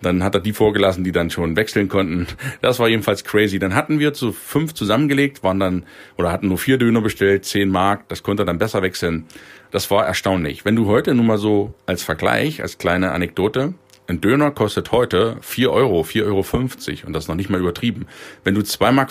Dann 0.00 0.22
hat 0.22 0.34
er 0.34 0.40
die 0.40 0.54
vorgelassen, 0.54 1.04
die 1.04 1.12
dann 1.12 1.30
schon 1.30 1.54
wechseln 1.54 1.88
konnten. 1.88 2.26
Das 2.62 2.78
war 2.78 2.88
jedenfalls 2.88 3.22
crazy. 3.24 3.58
Dann 3.58 3.74
hatten 3.74 3.98
wir 3.98 4.14
zu 4.14 4.32
fünf 4.32 4.72
zusammengelegt, 4.72 5.42
waren 5.42 5.60
dann, 5.60 5.84
oder 6.16 6.32
hatten 6.32 6.48
nur 6.48 6.58
vier 6.58 6.78
Döner 6.78 7.02
bestellt, 7.02 7.44
10 7.44 7.68
Mark, 7.68 8.08
das 8.08 8.22
konnte 8.22 8.42
er 8.42 8.46
dann 8.46 8.58
besser 8.58 8.80
wechseln. 8.82 9.26
Das 9.70 9.90
war 9.90 10.06
erstaunlich. 10.06 10.64
Wenn 10.64 10.76
du 10.76 10.86
heute 10.86 11.14
nun 11.14 11.26
mal 11.26 11.38
so 11.38 11.74
als 11.84 12.02
Vergleich, 12.02 12.62
als 12.62 12.78
kleine 12.78 13.12
Anekdote, 13.12 13.74
ein 14.08 14.20
Döner 14.20 14.52
kostet 14.52 14.92
heute 14.92 15.36
4 15.40 15.72
Euro, 15.72 16.02
4,50 16.02 16.24
Euro 16.26 17.06
und 17.06 17.12
das 17.12 17.24
ist 17.24 17.28
noch 17.28 17.34
nicht 17.34 17.50
mal 17.50 17.60
übertrieben. 17.60 18.06
Wenn 18.44 18.54
du 18.54 18.60
2,50 18.60 18.92
Mark 18.92 19.10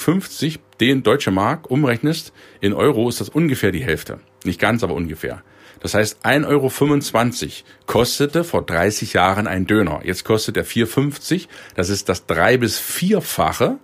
den 0.79 1.03
deutsche 1.03 1.31
Mark 1.31 1.69
umrechnest, 1.69 2.31
in 2.61 2.73
Euro 2.73 3.09
ist 3.09 3.19
das 3.19 3.29
ungefähr 3.29 3.71
die 3.71 3.83
Hälfte. 3.83 4.19
Nicht 4.45 4.59
ganz, 4.59 4.83
aber 4.83 4.93
ungefähr. 4.93 5.43
Das 5.81 5.93
heißt, 5.93 6.25
1,25 6.25 7.43
Euro 7.43 7.51
kostete 7.85 8.43
vor 8.43 8.65
30 8.65 9.13
Jahren 9.13 9.47
ein 9.47 9.67
Döner. 9.67 9.99
Jetzt 10.03 10.23
kostet 10.23 10.55
er 10.55 10.65
4,50. 10.65 11.47
Das 11.75 11.89
ist 11.89 12.07
das 12.07 12.25
drei- 12.25 12.57
bis 12.57 12.79
vierfache, 12.79 13.77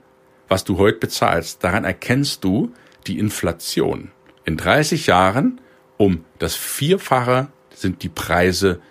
was 0.47 0.63
du 0.63 0.77
heute 0.77 0.99
bezahlst. 0.99 1.63
Daran 1.63 1.83
erkennst 1.83 2.43
du 2.43 2.71
die 3.07 3.19
Inflation. 3.19 4.11
In 4.45 4.57
30 4.57 5.07
Jahren 5.07 5.59
um 5.97 6.23
das 6.39 6.55
Vierfache 6.55 7.49
sind 7.75 8.01
die 8.01 8.09
Preise 8.09 8.81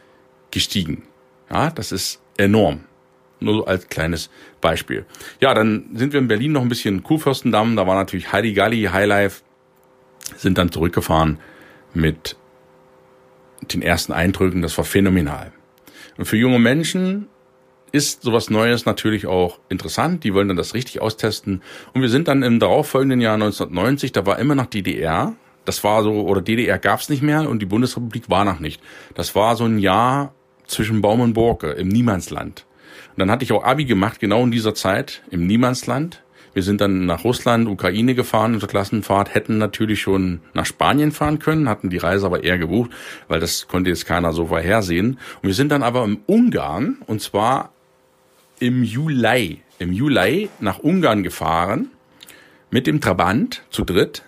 gestiegen. 0.51 1.05
Ja, 1.51 1.71
das 1.71 1.93
ist 1.93 2.21
enorm. 2.37 2.81
Nur 3.41 3.55
so 3.55 3.65
als 3.65 3.89
kleines 3.89 4.31
Beispiel. 4.61 5.07
Ja, 5.41 5.55
dann 5.55 5.91
sind 5.95 6.13
wir 6.13 6.21
in 6.21 6.29
Berlin 6.29 6.53
noch 6.53 6.63
ein 6.63 6.69
bisschen 6.69 7.03
Kurfürstendamm. 7.03 7.77
Da 7.77 7.87
war 7.87 7.95
natürlich 7.95 8.33
Heidi 8.33 8.53
Galli, 8.53 8.85
Highlife. 8.85 9.43
Sind 10.37 10.59
dann 10.59 10.71
zurückgefahren 10.71 11.39
mit 11.95 12.37
den 13.73 13.83
ersten 13.83 14.13
Eindrücken, 14.13 14.63
das 14.63 14.77
war 14.79 14.85
phänomenal. 14.85 15.53
Und 16.17 16.25
für 16.25 16.37
junge 16.37 16.59
Menschen 16.59 17.29
ist 17.93 18.23
sowas 18.23 18.51
Neues 18.51 18.87
natürlich 18.87 19.27
auch 19.27 19.59
interessant. 19.69 20.25
Die 20.25 20.33
wollen 20.35 20.49
dann 20.49 20.57
das 20.57 20.75
richtig 20.75 21.01
austesten. 21.01 21.63
Und 21.93 22.03
wir 22.03 22.09
sind 22.09 22.29
dann 22.29 22.43
im 22.43 22.61
darauffolgenden 22.61 23.21
Jahr 23.21 23.35
1990, 23.35 24.13
da 24.13 24.27
war 24.27 24.39
immer 24.39 24.55
noch 24.55 24.67
DDR. 24.67 25.35
Das 25.65 25.85
war 25.85 26.03
so, 26.03 26.13
oder 26.13 26.41
DDR 26.41 26.79
gab 26.79 27.01
es 27.01 27.09
nicht 27.09 27.23
mehr 27.23 27.49
und 27.49 27.61
die 27.61 27.67
Bundesrepublik 27.67 28.31
war 28.31 28.45
noch 28.45 28.61
nicht. 28.61 28.81
Das 29.15 29.35
war 29.35 29.57
so 29.57 29.65
ein 29.65 29.79
Jahr 29.79 30.35
zwischen 30.71 31.01
Baum 31.03 31.21
und 31.21 31.35
Borke 31.35 31.71
im 31.73 31.89
Niemandsland. 31.89 32.65
Und 33.11 33.19
dann 33.19 33.31
hatte 33.31 33.45
ich 33.45 33.53
auch 33.53 33.65
Abi 33.65 33.85
gemacht, 33.85 34.21
genau 34.21 34.43
in 34.45 34.51
dieser 34.51 34.75
Zeit, 34.75 35.23
im 35.31 35.47
Niemandsland. 35.47 36.23
Wir 36.53 36.63
sind 36.63 36.81
dann 36.81 37.07
nach 37.07 37.23
Russland, 37.23 37.69
Ukraine 37.69 38.15
gefahren 38.15 38.55
unsere 38.55 38.71
Klassenfahrt, 38.71 39.35
hätten 39.35 39.59
natürlich 39.59 40.01
schon 40.01 40.41
nach 40.53 40.67
Spanien 40.67 41.13
fahren 41.13 41.39
können, 41.39 41.69
hatten 41.69 41.91
die 41.91 41.99
Reise 41.99 42.27
aber 42.27 42.43
eher 42.43 42.59
gebucht, 42.59 42.91
weil 43.29 43.39
das 43.39 43.69
konnte 43.69 43.91
jetzt 43.91 44.07
keiner 44.07 44.33
so 44.33 44.47
vorhersehen. 44.47 45.19
Und 45.43 45.49
wir 45.49 45.55
sind 45.55 45.71
dann 45.71 45.83
aber 45.83 46.03
im 46.05 46.19
Ungarn, 46.27 46.99
und 47.07 47.21
zwar 47.21 47.73
im 48.59 48.83
Juli, 48.83 49.63
im 49.79 49.93
Juli 49.93 50.49
nach 50.59 50.81
Ungarn 50.81 51.23
gefahren, 51.23 51.91
mit 52.71 52.87
dem 52.87 53.01
Trabant 53.01 53.63
zu 53.71 53.85
dritt 53.85 54.23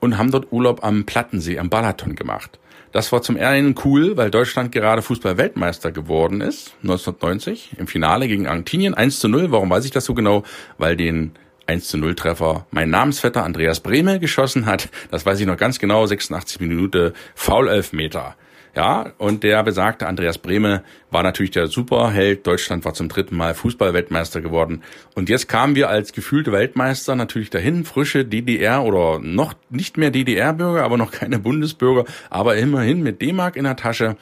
und 0.00 0.18
haben 0.18 0.30
dort 0.30 0.52
Urlaub 0.52 0.84
am 0.84 1.04
Plattensee, 1.04 1.58
am 1.58 1.70
Balaton 1.70 2.14
gemacht. 2.14 2.58
Das 2.92 3.12
war 3.12 3.22
zum 3.22 3.36
einen 3.36 3.74
cool, 3.84 4.16
weil 4.16 4.30
Deutschland 4.30 4.72
gerade 4.72 5.02
Fußball-Weltmeister 5.02 5.92
geworden 5.92 6.40
ist, 6.40 6.74
1990, 6.82 7.72
im 7.78 7.86
Finale 7.86 8.28
gegen 8.28 8.46
Argentinien, 8.46 8.94
1 8.94 9.20
zu 9.20 9.28
0. 9.28 9.50
Warum 9.50 9.68
weiß 9.70 9.84
ich 9.84 9.90
das 9.90 10.06
so 10.06 10.14
genau? 10.14 10.42
Weil 10.78 10.96
den 10.96 11.32
1 11.66 11.86
zu 11.86 11.98
0 11.98 12.14
Treffer 12.14 12.66
mein 12.70 12.88
Namensvetter 12.88 13.44
Andreas 13.44 13.80
Brehme 13.80 14.20
geschossen 14.20 14.64
hat. 14.64 14.88
Das 15.10 15.26
weiß 15.26 15.38
ich 15.38 15.46
noch 15.46 15.58
ganz 15.58 15.78
genau, 15.78 16.06
86 16.06 16.60
Minuten 16.60 17.12
Foul-Elfmeter. 17.34 18.36
Ja, 18.78 19.10
und 19.18 19.42
der 19.42 19.64
besagte 19.64 20.06
Andreas 20.06 20.38
Brehme 20.38 20.84
war 21.10 21.24
natürlich 21.24 21.50
der 21.50 21.66
Superheld. 21.66 22.46
Deutschland 22.46 22.84
war 22.84 22.94
zum 22.94 23.08
dritten 23.08 23.36
Mal 23.36 23.52
Fußballweltmeister 23.54 24.40
geworden. 24.40 24.84
Und 25.16 25.28
jetzt 25.28 25.48
kamen 25.48 25.74
wir 25.74 25.88
als 25.88 26.12
gefühlte 26.12 26.52
Weltmeister 26.52 27.16
natürlich 27.16 27.50
dahin, 27.50 27.84
frische 27.84 28.24
DDR 28.24 28.84
oder 28.84 29.18
noch 29.18 29.54
nicht 29.68 29.96
mehr 29.96 30.12
DDR-Bürger, 30.12 30.84
aber 30.84 30.96
noch 30.96 31.10
keine 31.10 31.40
Bundesbürger, 31.40 32.04
aber 32.30 32.56
immerhin 32.56 33.02
mit 33.02 33.20
D-Mark 33.20 33.56
in 33.56 33.64
der 33.64 33.74
Tasche. 33.74 34.16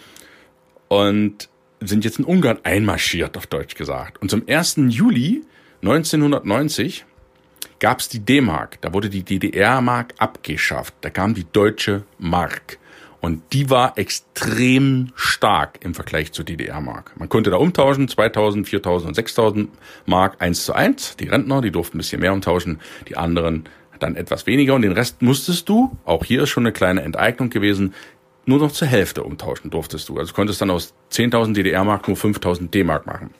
Und 0.88 1.50
sind 1.80 2.06
jetzt 2.06 2.18
in 2.18 2.24
Ungarn 2.24 2.60
einmarschiert, 2.62 3.36
auf 3.36 3.46
Deutsch 3.46 3.74
gesagt. 3.74 4.22
Und 4.22 4.30
zum 4.30 4.44
1. 4.48 4.76
Juli 4.88 5.44
1990 5.82 7.04
gab 7.78 8.00
es 8.00 8.08
die 8.08 8.20
D-Mark. 8.20 8.80
Da 8.80 8.94
wurde 8.94 9.10
die 9.10 9.22
DDR-Mark 9.22 10.14
abgeschafft. 10.16 10.94
Da 11.02 11.10
kam 11.10 11.34
die 11.34 11.44
deutsche 11.52 12.04
Mark. 12.18 12.78
Und 13.20 13.42
die 13.52 13.70
war 13.70 13.98
extrem 13.98 15.12
stark 15.14 15.78
im 15.82 15.94
Vergleich 15.94 16.32
zur 16.32 16.44
DDR-Mark. 16.44 17.12
Man 17.18 17.28
konnte 17.28 17.50
da 17.50 17.56
umtauschen, 17.56 18.08
2000, 18.08 18.68
4000 18.68 19.08
und 19.08 19.14
6000 19.14 19.70
Mark 20.04 20.36
eins 20.40 20.64
zu 20.64 20.74
eins. 20.74 21.16
Die 21.16 21.28
Rentner, 21.28 21.60
die 21.60 21.70
durften 21.70 21.96
ein 21.96 21.98
bisschen 21.98 22.20
mehr 22.20 22.32
umtauschen, 22.32 22.80
die 23.08 23.16
anderen 23.16 23.64
dann 23.98 24.16
etwas 24.16 24.46
weniger 24.46 24.74
und 24.74 24.82
den 24.82 24.92
Rest 24.92 25.22
musstest 25.22 25.68
du, 25.68 25.96
auch 26.04 26.24
hier 26.24 26.42
ist 26.42 26.50
schon 26.50 26.64
eine 26.64 26.72
kleine 26.72 27.02
Enteignung 27.02 27.50
gewesen, 27.50 27.94
nur 28.44 28.60
noch 28.60 28.70
zur 28.70 28.88
Hälfte 28.88 29.24
umtauschen 29.24 29.70
durftest 29.70 30.08
du. 30.08 30.18
Also 30.18 30.32
konntest 30.32 30.60
dann 30.60 30.70
aus 30.70 30.94
10.000 31.12 31.54
DDR-Mark 31.54 32.06
nur 32.06 32.16
5.000 32.16 32.70
D-Mark 32.70 33.06
machen. 33.06 33.30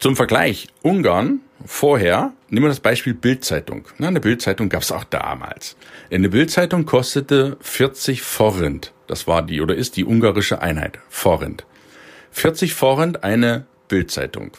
Zum 0.00 0.16
Vergleich, 0.16 0.68
Ungarn 0.82 1.40
vorher, 1.64 2.32
nehmen 2.48 2.64
wir 2.64 2.70
das 2.70 2.80
Beispiel 2.80 3.14
Bildzeitung. 3.14 3.84
Na, 3.98 4.08
eine 4.08 4.20
Bildzeitung 4.20 4.68
gab 4.68 4.82
es 4.82 4.90
auch 4.90 5.04
damals. 5.04 5.76
Eine 6.12 6.28
Bildzeitung 6.28 6.86
kostete 6.86 7.56
40 7.60 8.22
Forint. 8.22 8.92
Das 9.06 9.28
war 9.28 9.42
die 9.42 9.60
oder 9.60 9.76
ist 9.76 9.96
die 9.96 10.04
ungarische 10.04 10.60
Einheit. 10.60 10.98
Forint. 11.08 11.64
40 12.32 12.74
Forint 12.74 13.22
eine 13.22 13.66
Bildzeitung. 13.86 14.50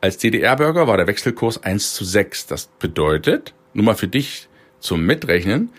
Als 0.00 0.16
DDR-Bürger 0.16 0.86
war 0.86 0.96
der 0.96 1.06
Wechselkurs 1.06 1.62
1 1.62 1.92
zu 1.92 2.06
6. 2.06 2.46
Das 2.46 2.70
bedeutet, 2.78 3.52
nur 3.74 3.84
mal 3.84 3.96
für 3.96 4.08
dich 4.08 4.48
zum 4.80 5.04
Mitrechnen, 5.04 5.74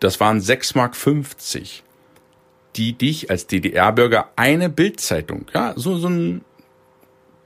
das 0.00 0.18
waren 0.18 0.40
6 0.40 0.74
Mark 0.76 0.96
50, 0.96 1.82
die 2.76 2.94
dich 2.94 3.28
als 3.28 3.46
DDR-Bürger 3.46 4.30
eine 4.36 4.70
Bildzeitung, 4.70 5.44
ja, 5.52 5.74
so, 5.76 5.98
so 5.98 6.08
ein 6.08 6.40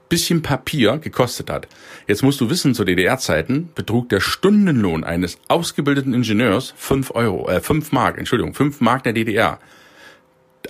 bisschen 0.09 0.41
Papier 0.41 0.97
gekostet 0.97 1.49
hat. 1.49 1.67
Jetzt 2.07 2.23
musst 2.23 2.41
du 2.41 2.49
wissen, 2.49 2.73
zu 2.73 2.83
DDR-Zeiten 2.83 3.69
betrug 3.75 4.09
der 4.09 4.19
Stundenlohn 4.19 5.03
eines 5.03 5.37
ausgebildeten 5.47 6.13
Ingenieurs 6.13 6.73
fünf 6.75 7.11
Euro, 7.11 7.47
äh, 7.47 7.61
fünf 7.61 7.91
Mark, 7.91 8.17
Entschuldigung, 8.17 8.53
fünf 8.53 8.81
Mark 8.81 9.03
der 9.03 9.13
DDR. 9.13 9.59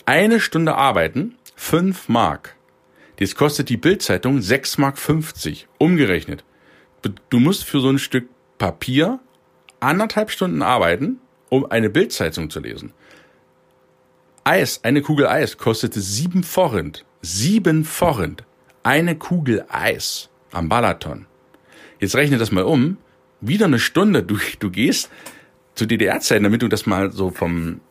Eine 0.05 0.39
Stunde 0.39 0.75
arbeiten, 0.75 1.35
fünf 1.55 2.09
Mark. 2.09 2.55
Jetzt 3.17 3.35
kostet 3.35 3.69
die 3.69 3.77
Bildzeitung 3.77 4.41
sechs 4.41 4.77
Mark 4.77 4.97
fünfzig 4.97 5.67
umgerechnet. 5.77 6.43
Du 7.29 7.39
musst 7.39 7.63
für 7.63 7.79
so 7.79 7.89
ein 7.89 7.99
Stück 7.99 8.29
Papier 8.57 9.19
anderthalb 9.79 10.31
Stunden 10.31 10.61
arbeiten, 10.61 11.19
um 11.49 11.65
eine 11.65 11.89
Bildzeitung 11.89 12.49
zu 12.49 12.59
lesen. 12.59 12.93
Eis, 14.43 14.83
eine 14.83 15.01
Kugel 15.01 15.27
Eis 15.27 15.57
kostete 15.57 16.01
sieben 16.01 16.43
Forint. 16.43 17.05
Sieben 17.21 17.85
Forint 17.85 18.43
eine 18.83 19.15
Kugel 19.15 19.65
Eis 19.69 20.29
am 20.51 20.69
Balaton. 20.69 21.25
Jetzt 21.99 22.15
rechne 22.15 22.37
das 22.37 22.51
mal 22.51 22.63
um. 22.63 22.97
Wieder 23.41 23.65
eine 23.65 23.79
Stunde. 23.79 24.23
Du, 24.23 24.37
du 24.59 24.69
gehst 24.69 25.09
zu 25.75 25.85
DDR-Zeiten, 25.85 26.43
damit 26.43 26.61
du 26.61 26.67
das 26.67 26.85
mal 26.85 27.11
so 27.11 27.29
vom, 27.29 27.81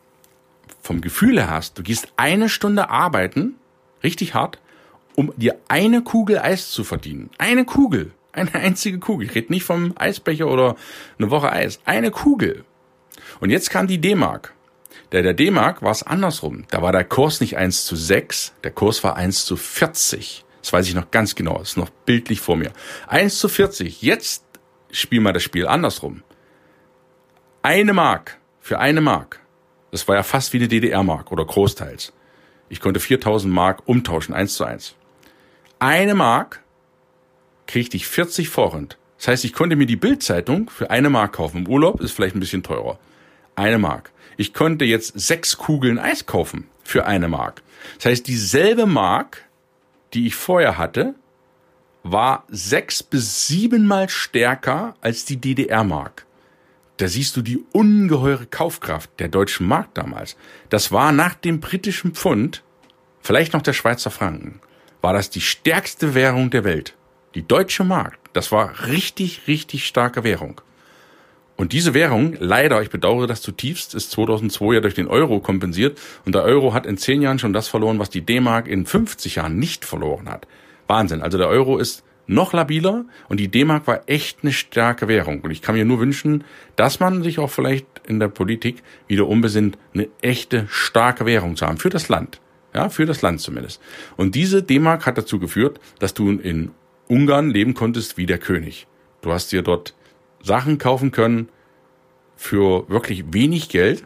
vom 0.81 1.01
Gefühl 1.01 1.37
her 1.37 1.49
hast. 1.49 1.77
Du 1.77 1.83
gehst 1.83 2.07
eine 2.17 2.49
Stunde 2.49 2.89
arbeiten, 2.89 3.55
richtig 4.03 4.33
hart, 4.33 4.59
um 5.15 5.33
dir 5.37 5.55
eine 5.67 6.01
Kugel 6.01 6.39
Eis 6.39 6.69
zu 6.71 6.83
verdienen. 6.83 7.29
Eine 7.37 7.65
Kugel. 7.65 8.11
Eine 8.31 8.53
einzige 8.53 8.99
Kugel. 8.99 9.27
Ich 9.27 9.35
rede 9.35 9.51
nicht 9.51 9.63
vom 9.63 9.93
Eisbecher 9.97 10.47
oder 10.47 10.75
eine 11.17 11.31
Woche 11.31 11.51
Eis. 11.51 11.79
Eine 11.85 12.11
Kugel. 12.11 12.63
Und 13.39 13.49
jetzt 13.49 13.69
kam 13.69 13.87
die 13.87 13.99
D-Mark. 13.99 14.53
Der 15.11 15.23
der 15.23 15.33
D-Mark 15.33 15.81
war 15.81 15.91
es 15.91 16.03
andersrum. 16.03 16.65
Da 16.69 16.81
war 16.81 16.91
der 16.91 17.03
Kurs 17.03 17.41
nicht 17.41 17.57
1 17.57 17.85
zu 17.85 17.95
6, 17.95 18.53
der 18.63 18.71
Kurs 18.71 19.03
war 19.03 19.15
1 19.15 19.45
zu 19.45 19.55
40. 19.55 20.45
Das 20.61 20.73
weiß 20.73 20.87
ich 20.87 20.95
noch 20.95 21.11
ganz 21.11 21.35
genau. 21.35 21.57
Das 21.57 21.69
ist 21.69 21.77
noch 21.77 21.89
bildlich 21.89 22.41
vor 22.41 22.55
mir. 22.55 22.71
1 23.07 23.39
zu 23.39 23.49
40. 23.49 24.01
Jetzt 24.01 24.43
spielen 24.91 25.23
wir 25.23 25.33
das 25.33 25.43
Spiel 25.43 25.67
andersrum. 25.67 26.23
Eine 27.61 27.93
Mark 27.93 28.39
für 28.59 28.79
eine 28.79 29.01
Mark. 29.01 29.39
Das 29.91 30.07
war 30.07 30.15
ja 30.15 30.23
fast 30.23 30.53
wie 30.53 30.57
eine 30.57 30.67
DDR-Mark 30.67 31.31
oder 31.31 31.45
großteils. 31.45 32.13
Ich 32.69 32.79
konnte 32.79 32.99
4000 32.99 33.51
Mark 33.51 33.81
umtauschen, 33.87 34.35
eins 34.35 34.55
zu 34.55 34.63
eins. 34.63 34.95
Eine 35.79 36.13
Mark 36.13 36.61
kriegte 37.67 37.97
ich 37.97 38.07
40 38.07 38.49
Forint. 38.49 38.97
Das 39.17 39.27
heißt, 39.27 39.45
ich 39.45 39.53
konnte 39.53 39.75
mir 39.75 39.85
die 39.85 39.95
Bildzeitung 39.95 40.69
für 40.69 40.91
eine 40.91 41.09
Mark 41.09 41.33
kaufen. 41.33 41.65
Im 41.65 41.67
Urlaub 41.67 41.99
ist 41.99 42.11
vielleicht 42.11 42.35
ein 42.35 42.39
bisschen 42.39 42.63
teurer. 42.63 42.99
Eine 43.55 43.77
Mark. 43.77 44.11
Ich 44.37 44.53
konnte 44.53 44.85
jetzt 44.85 45.19
sechs 45.19 45.57
Kugeln 45.57 45.99
Eis 45.99 46.25
kaufen 46.25 46.69
für 46.83 47.05
eine 47.05 47.27
Mark. 47.27 47.61
Das 47.97 48.05
heißt, 48.05 48.27
dieselbe 48.27 48.85
Mark 48.85 49.43
die 50.13 50.27
ich 50.27 50.35
vorher 50.35 50.77
hatte, 50.77 51.15
war 52.03 52.45
sechs 52.49 53.03
bis 53.03 53.47
siebenmal 53.47 54.09
stärker 54.09 54.95
als 55.01 55.25
die 55.25 55.37
DDR-Mark. 55.37 56.25
Da 56.97 57.07
siehst 57.07 57.37
du 57.37 57.41
die 57.41 57.63
ungeheure 57.71 58.45
Kaufkraft 58.45 59.09
der 59.19 59.29
deutschen 59.29 59.67
Mark 59.67 59.93
damals. 59.93 60.35
Das 60.69 60.91
war 60.91 61.11
nach 61.11 61.33
dem 61.33 61.59
britischen 61.59 62.13
Pfund, 62.13 62.63
vielleicht 63.21 63.53
noch 63.53 63.61
der 63.61 63.73
Schweizer 63.73 64.11
Franken, 64.11 64.59
war 65.01 65.13
das 65.13 65.29
die 65.29 65.41
stärkste 65.41 66.13
Währung 66.13 66.49
der 66.49 66.63
Welt. 66.63 66.95
Die 67.35 67.47
deutsche 67.47 67.83
Mark, 67.83 68.17
das 68.33 68.51
war 68.51 68.87
richtig, 68.87 69.47
richtig 69.47 69.85
starke 69.85 70.23
Währung. 70.23 70.61
Und 71.59 71.73
diese 71.73 71.93
Währung, 71.93 72.37
leider, 72.39 72.81
ich 72.81 72.89
bedauere 72.89 73.27
das 73.27 73.41
zutiefst, 73.41 73.93
ist 73.93 74.11
2002 74.11 74.75
ja 74.75 74.79
durch 74.79 74.93
den 74.93 75.09
Euro 75.09 75.41
kompensiert. 75.41 75.99
Und 76.25 76.33
der 76.33 76.43
Euro 76.43 76.73
hat 76.73 76.85
in 76.85 76.95
zehn 76.95 77.21
Jahren 77.21 77.37
schon 77.37 77.51
das 77.51 77.67
verloren, 77.67 77.99
was 77.99 78.09
die 78.09 78.21
D-Mark 78.21 78.65
in 78.65 78.85
50 78.85 79.35
Jahren 79.35 79.59
nicht 79.59 79.83
verloren 79.83 80.29
hat. 80.29 80.47
Wahnsinn. 80.87 81.21
Also 81.21 81.37
der 81.37 81.49
Euro 81.49 81.77
ist 81.77 82.05
noch 82.27 82.53
labiler 82.53 83.03
und 83.27 83.41
die 83.41 83.49
D-Mark 83.49 83.87
war 83.87 84.03
echt 84.05 84.39
eine 84.41 84.53
starke 84.53 85.09
Währung. 85.09 85.41
Und 85.41 85.51
ich 85.51 85.61
kann 85.61 85.75
mir 85.75 85.83
nur 85.83 85.99
wünschen, 85.99 86.45
dass 86.77 87.01
man 87.01 87.23
sich 87.23 87.39
auch 87.39 87.49
vielleicht 87.49 87.87
in 88.07 88.21
der 88.21 88.29
Politik 88.29 88.81
wieder 89.07 89.27
umbesinnt, 89.27 89.77
eine 89.93 90.07
echte 90.21 90.65
starke 90.69 91.25
Währung 91.25 91.57
zu 91.57 91.67
haben 91.67 91.77
für 91.77 91.89
das 91.89 92.07
Land. 92.07 92.39
Ja, 92.73 92.87
für 92.87 93.05
das 93.05 93.21
Land 93.21 93.41
zumindest. 93.41 93.81
Und 94.15 94.33
diese 94.33 94.63
D-Mark 94.63 95.05
hat 95.05 95.17
dazu 95.17 95.39
geführt, 95.39 95.81
dass 95.99 96.13
du 96.13 96.31
in 96.31 96.71
Ungarn 97.09 97.49
leben 97.49 97.73
konntest 97.73 98.15
wie 98.15 98.27
der 98.27 98.37
König. 98.37 98.87
Du 99.21 99.33
hast 99.33 99.51
dir 99.51 99.61
dort 99.61 99.93
Sachen 100.43 100.77
kaufen 100.77 101.11
können 101.11 101.49
für 102.35 102.89
wirklich 102.89 103.33
wenig 103.33 103.69
Geld. 103.69 104.05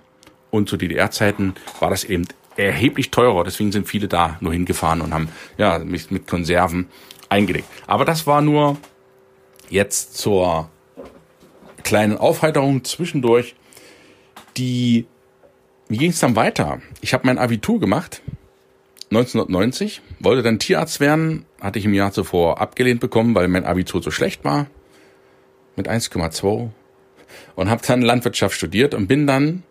Und 0.52 0.69
zu 0.69 0.78
DDR-Zeiten 0.78 1.56
war 1.80 1.89
das 1.89 2.04
eben 2.04 2.28
erheblich 2.58 3.12
teurer. 3.12 3.43
Deswegen 3.43 3.72
sind 3.72 3.88
viele 3.88 4.08
da 4.08 4.38
nur 4.39 4.54
hingefahren 4.54 5.02
und 5.02 5.13
haben 5.13 5.30
ja 5.58 5.80
mit, 5.80 6.12
mit 6.12 6.28
Konserven 6.28 6.88
eingelegt. 7.30 7.67
Aber 7.88 8.06
das 8.06 8.28
war 8.28 8.41
nur 8.41 8.78
jetzt 9.69 10.17
zur 10.17 10.69
kleinen 11.84 12.17
Aufheiterung 12.17 12.84
zwischendurch. 12.84 13.56
Die, 14.58 15.08
wie 15.89 15.98
ging 15.98 16.12
es 16.12 16.19
dann 16.19 16.36
weiter? 16.36 16.82
Ich 17.02 17.13
habe 17.13 17.26
mein 17.26 17.39
Abitur 17.39 17.80
gemacht 17.80 18.22
1990, 19.10 20.02
wollte 20.19 20.43
dann 20.43 20.60
Tierarzt 20.60 21.00
werden, 21.00 21.46
hatte 21.62 21.80
ich 21.80 21.86
im 21.86 21.93
Jahr 21.93 22.12
zuvor 22.12 22.62
abgelehnt 22.62 23.00
bekommen, 23.00 23.36
weil 23.36 23.48
mein 23.48 23.65
Abitur 23.65 24.02
so 24.02 24.12
schlecht 24.12 24.43
war 24.43 24.67
mit 25.76 25.90
1,2 25.90 26.70
und 27.56 27.70
habe 27.70 27.82
dann 27.86 28.02
Landwirtschaft 28.02 28.56
studiert 28.56 28.94
und 28.94 29.08
bin 29.08 29.28
dann 29.28 29.64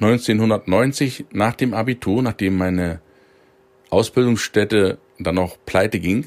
1990 0.00 1.26
nach 1.32 1.54
dem 1.54 1.74
Abitur, 1.74 2.22
nachdem 2.22 2.56
meine 2.56 3.00
Ausbildungsstätte 3.90 4.98
dann 5.18 5.34
noch 5.34 5.58
pleite 5.64 6.00
ging, 6.00 6.26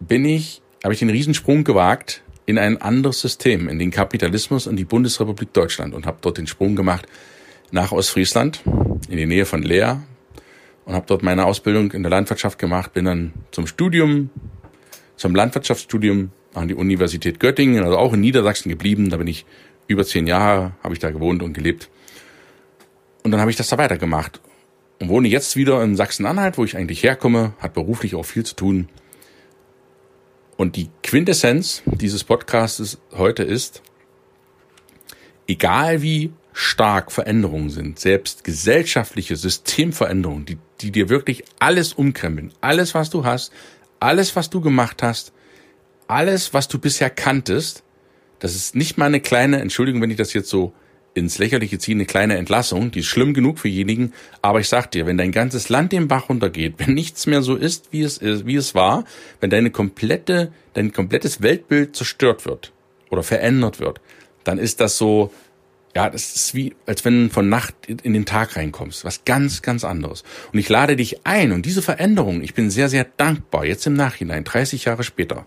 bin 0.00 0.24
ich, 0.24 0.62
habe 0.82 0.94
ich 0.94 1.00
den 1.00 1.10
Riesensprung 1.10 1.64
gewagt 1.64 2.22
in 2.46 2.58
ein 2.58 2.80
anderes 2.80 3.20
System, 3.20 3.68
in 3.68 3.78
den 3.78 3.90
Kapitalismus 3.90 4.66
und 4.66 4.76
die 4.76 4.84
Bundesrepublik 4.84 5.52
Deutschland 5.52 5.94
und 5.94 6.06
habe 6.06 6.18
dort 6.20 6.38
den 6.38 6.46
Sprung 6.46 6.76
gemacht 6.76 7.06
nach 7.70 7.92
Ostfriesland, 7.92 8.62
in 9.08 9.16
die 9.16 9.26
Nähe 9.26 9.46
von 9.46 9.62
Leer 9.62 10.02
und 10.84 10.94
habe 10.94 11.06
dort 11.06 11.22
meine 11.22 11.46
Ausbildung 11.46 11.92
in 11.92 12.02
der 12.02 12.10
Landwirtschaft 12.10 12.58
gemacht, 12.58 12.92
bin 12.92 13.04
dann 13.04 13.32
zum 13.50 13.66
Studium, 13.66 14.30
zum 15.16 15.34
Landwirtschaftsstudium 15.34 16.32
an 16.54 16.68
die 16.68 16.74
Universität 16.74 17.40
Göttingen, 17.40 17.84
also 17.84 17.98
auch 17.98 18.12
in 18.12 18.20
Niedersachsen 18.20 18.68
geblieben. 18.68 19.10
Da 19.10 19.16
bin 19.16 19.26
ich 19.26 19.44
über 19.86 20.04
zehn 20.04 20.26
Jahre, 20.26 20.72
habe 20.82 20.94
ich 20.94 21.00
da 21.00 21.10
gewohnt 21.10 21.42
und 21.42 21.52
gelebt. 21.52 21.90
Und 23.22 23.30
dann 23.30 23.40
habe 23.40 23.50
ich 23.50 23.56
das 23.56 23.68
da 23.68 23.78
weitergemacht 23.78 24.40
und 25.00 25.08
wohne 25.08 25.28
jetzt 25.28 25.56
wieder 25.56 25.82
in 25.82 25.96
Sachsen-Anhalt, 25.96 26.58
wo 26.58 26.64
ich 26.64 26.76
eigentlich 26.76 27.02
herkomme, 27.02 27.54
hat 27.58 27.74
beruflich 27.74 28.14
auch 28.14 28.24
viel 28.24 28.44
zu 28.44 28.54
tun. 28.54 28.88
Und 30.56 30.76
die 30.76 30.88
Quintessenz 31.02 31.82
dieses 31.84 32.24
Podcasts 32.24 32.98
heute 33.12 33.42
ist, 33.42 33.82
egal 35.46 36.00
wie 36.02 36.32
stark 36.54 37.10
Veränderungen 37.10 37.68
sind, 37.68 37.98
selbst 37.98 38.44
gesellschaftliche 38.44 39.36
Systemveränderungen, 39.36 40.46
die, 40.46 40.58
die 40.80 40.92
dir 40.92 41.08
wirklich 41.08 41.44
alles 41.58 41.92
umkrempeln, 41.92 42.52
alles, 42.60 42.94
was 42.94 43.10
du 43.10 43.24
hast, 43.24 43.52
alles, 43.98 44.36
was 44.36 44.48
du 44.48 44.60
gemacht 44.60 45.02
hast, 45.02 45.33
alles, 46.08 46.54
was 46.54 46.68
du 46.68 46.78
bisher 46.78 47.10
kanntest, 47.10 47.82
das 48.38 48.54
ist 48.54 48.74
nicht 48.74 48.98
mal 48.98 49.06
eine 49.06 49.20
kleine, 49.20 49.60
Entschuldigung, 49.60 50.02
wenn 50.02 50.10
ich 50.10 50.16
das 50.16 50.32
jetzt 50.32 50.48
so 50.48 50.74
ins 51.14 51.38
Lächerliche 51.38 51.78
ziehe, 51.78 51.94
eine 51.94 52.06
kleine 52.06 52.36
Entlassung, 52.36 52.90
die 52.90 53.00
ist 53.00 53.06
schlimm 53.06 53.34
genug 53.34 53.58
für 53.58 53.68
diejenigen, 53.68 54.12
aber 54.42 54.60
ich 54.60 54.68
sag 54.68 54.90
dir, 54.90 55.06
wenn 55.06 55.16
dein 55.16 55.32
ganzes 55.32 55.68
Land 55.68 55.92
den 55.92 56.08
Bach 56.08 56.28
runtergeht, 56.28 56.74
wenn 56.78 56.94
nichts 56.94 57.26
mehr 57.26 57.42
so 57.42 57.54
ist, 57.54 57.92
wie 57.92 58.02
es 58.02 58.20
wie 58.20 58.56
es 58.56 58.74
war, 58.74 59.04
wenn 59.40 59.50
deine 59.50 59.70
komplette, 59.70 60.52
dein 60.74 60.92
komplettes 60.92 61.40
Weltbild 61.40 61.94
zerstört 61.94 62.44
wird 62.44 62.72
oder 63.10 63.22
verändert 63.22 63.80
wird, 63.80 64.00
dann 64.42 64.58
ist 64.58 64.80
das 64.80 64.98
so, 64.98 65.32
ja, 65.94 66.10
das 66.10 66.34
ist 66.34 66.54
wie, 66.54 66.74
als 66.86 67.04
wenn 67.04 67.30
von 67.30 67.48
Nacht 67.48 67.74
in 67.86 68.12
den 68.12 68.26
Tag 68.26 68.56
reinkommst. 68.56 69.04
Was 69.04 69.24
ganz, 69.24 69.62
ganz 69.62 69.84
anderes. 69.84 70.24
Und 70.52 70.58
ich 70.58 70.68
lade 70.68 70.96
dich 70.96 71.24
ein 71.24 71.52
und 71.52 71.64
diese 71.64 71.82
Veränderung, 71.82 72.42
ich 72.42 72.54
bin 72.54 72.70
sehr, 72.70 72.88
sehr 72.88 73.04
dankbar, 73.04 73.64
jetzt 73.64 73.86
im 73.86 73.94
Nachhinein, 73.94 74.42
30 74.42 74.84
Jahre 74.84 75.04
später. 75.04 75.46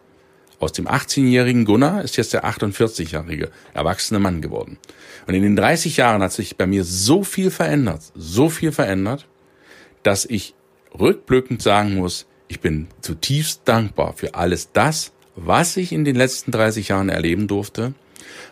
Aus 0.60 0.72
dem 0.72 0.88
18-jährigen 0.88 1.66
Gunnar 1.66 2.04
ist 2.04 2.18
jetzt 2.18 2.34
der 2.34 2.46
48-jährige 2.46 3.52
erwachsene 3.74 4.20
Mann 4.20 4.42
geworden. 4.42 4.78
Und 5.28 5.36
in 5.36 5.44
den 5.44 5.56
30 5.56 5.98
Jahren 5.98 6.24
hat 6.24 6.34
sich 6.34 6.58
bei 6.58 6.66
mir 6.66 6.84
so 6.84 7.24
viel 7.24 7.52
verändert, 7.52 8.02
so 8.16 8.50
viel 8.50 8.72
verändert, 8.72 9.28
dass 10.02 10.26
ich 10.26 10.56
rückblickend 10.98 11.62
sagen 11.62 11.96
muss, 11.96 12.26
ich 12.48 12.60
bin 12.60 12.88
zutiefst 13.02 13.62
dankbar 13.66 14.14
für 14.14 14.36
alles 14.36 14.72
das, 14.72 15.12
was 15.36 15.78
ich 15.78 15.92
in 15.92 16.06
den 16.06 16.16
letzten 16.16 16.52
30 16.52 16.88
Jahren 16.88 17.10
erleben 17.10 17.48
durfte, 17.48 17.94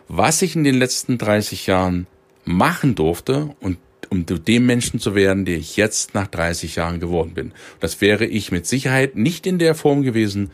was 0.08 0.42
ich 0.42 0.56
in 0.56 0.64
den 0.64 0.76
letzten 0.76 1.18
30 1.18 1.66
Jahren 1.66 2.06
machen 2.44 2.94
durfte 2.94 3.56
und 3.60 3.78
um 4.10 4.26
dem 4.26 4.66
Menschen 4.66 5.00
zu 5.00 5.16
werden, 5.16 5.46
der 5.46 5.58
ich 5.58 5.78
jetzt 5.78 6.14
nach 6.14 6.28
30 6.28 6.76
Jahren 6.76 7.00
geworden 7.00 7.34
bin. 7.34 7.54
Das 7.80 8.02
wäre 8.02 8.26
ich 8.26 8.52
mit 8.52 8.68
Sicherheit 8.68 9.16
nicht 9.16 9.48
in 9.48 9.58
der 9.58 9.74
Form 9.74 10.04
gewesen, 10.04 10.52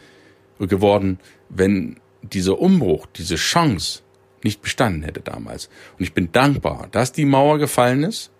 geworden, 0.67 1.19
wenn 1.49 1.99
dieser 2.21 2.59
Umbruch, 2.59 3.07
diese 3.15 3.35
Chance 3.35 4.01
nicht 4.43 4.61
bestanden 4.61 5.03
hätte 5.03 5.21
damals. 5.21 5.69
Und 5.97 6.03
ich 6.03 6.13
bin 6.13 6.31
dankbar, 6.31 6.87
dass 6.91 7.11
die 7.11 7.25
Mauer 7.25 7.57
gefallen 7.57 8.03
ist, 8.03 8.31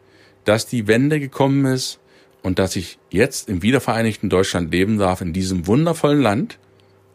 dass 0.46 0.68
die 0.68 0.88
Wende 0.88 1.20
gekommen 1.20 1.66
ist 1.66 2.00
und 2.42 2.60
dass 2.60 2.76
ich 2.76 2.98
jetzt 3.10 3.50
im 3.50 3.62
wiedervereinigten 3.62 4.30
Deutschland 4.30 4.72
leben 4.72 4.98
darf, 4.98 5.22
in 5.22 5.34
diesem 5.34 5.68
wundervollen 5.68 6.22
Land. 6.22 6.58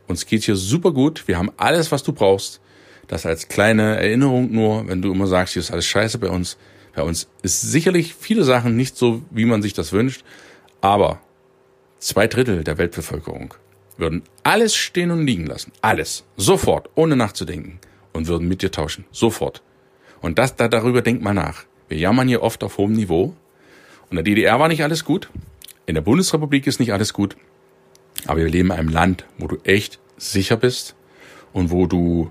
Uns 0.07 0.27
geht's 0.27 0.45
hier 0.45 0.57
super 0.57 0.93
gut. 0.93 1.27
Wir 1.27 1.37
haben 1.37 1.51
alles, 1.57 1.91
was 1.91 2.03
du 2.03 2.13
brauchst. 2.13 2.61
Das 3.09 3.27
als 3.27 3.49
kleine 3.49 3.97
Erinnerung 3.97 4.53
nur, 4.53 4.87
wenn 4.89 5.03
du 5.03 5.13
immer 5.13 5.27
sagst, 5.27 5.55
hier 5.55 5.61
ist 5.61 5.71
alles 5.71 5.87
scheiße 5.87 6.19
bei 6.19 6.29
uns. 6.29 6.57
Bei 6.95 7.03
uns 7.03 7.29
ist 7.43 7.61
sicherlich 7.61 8.15
viele 8.15 8.45
Sachen 8.45 8.77
nicht 8.77 8.97
so, 8.97 9.23
wie 9.31 9.45
man 9.45 9.63
sich 9.63 9.75
das 9.75 9.93
wünscht, 9.93 10.25
aber 10.81 11.21
zwei 11.99 12.27
Drittel 12.27 12.65
der 12.65 12.79
Weltbevölkerung 12.79 13.55
würden 13.97 14.23
alles 14.43 14.75
stehen 14.75 15.11
und 15.11 15.27
liegen 15.27 15.47
lassen. 15.47 15.73
Alles. 15.81 16.25
Sofort, 16.37 16.91
ohne 16.95 17.17
nachzudenken. 17.17 17.79
Und 18.13 18.29
würden 18.29 18.49
mit 18.49 18.63
dir 18.63 18.71
tauschen. 18.71 19.05
Sofort. 19.11 19.63
Und 20.21 20.39
das, 20.39 20.57
da, 20.57 20.69
darüber 20.69 21.03
denkt 21.03 21.23
man 21.23 21.37
nach. 21.37 21.65
Wir 21.89 21.99
jammern 21.99 22.29
hier 22.29 22.43
oft 22.43 22.65
auf 22.65 22.79
hohem 22.79 22.93
Niveau. 22.93 23.35
Und 24.11 24.17
der 24.17 24.25
DDR 24.25 24.59
war 24.59 24.69
nicht 24.69 24.83
alles 24.83 25.05
gut. 25.05 25.31
In 25.87 25.95
der 25.95 26.03
Bundesrepublik 26.03 26.67
ist 26.67 26.81
nicht 26.81 26.93
alles 26.93 27.13
gut. 27.13 27.37
Aber 28.27 28.39
wir 28.41 28.49
leben 28.49 28.71
in 28.71 28.79
einem 28.79 28.89
Land, 28.89 29.25
wo 29.39 29.47
du 29.47 29.59
echt 29.65 29.99
sicher 30.17 30.57
bist 30.57 30.97
und 31.53 31.71
wo 31.71 31.87
du 31.87 32.31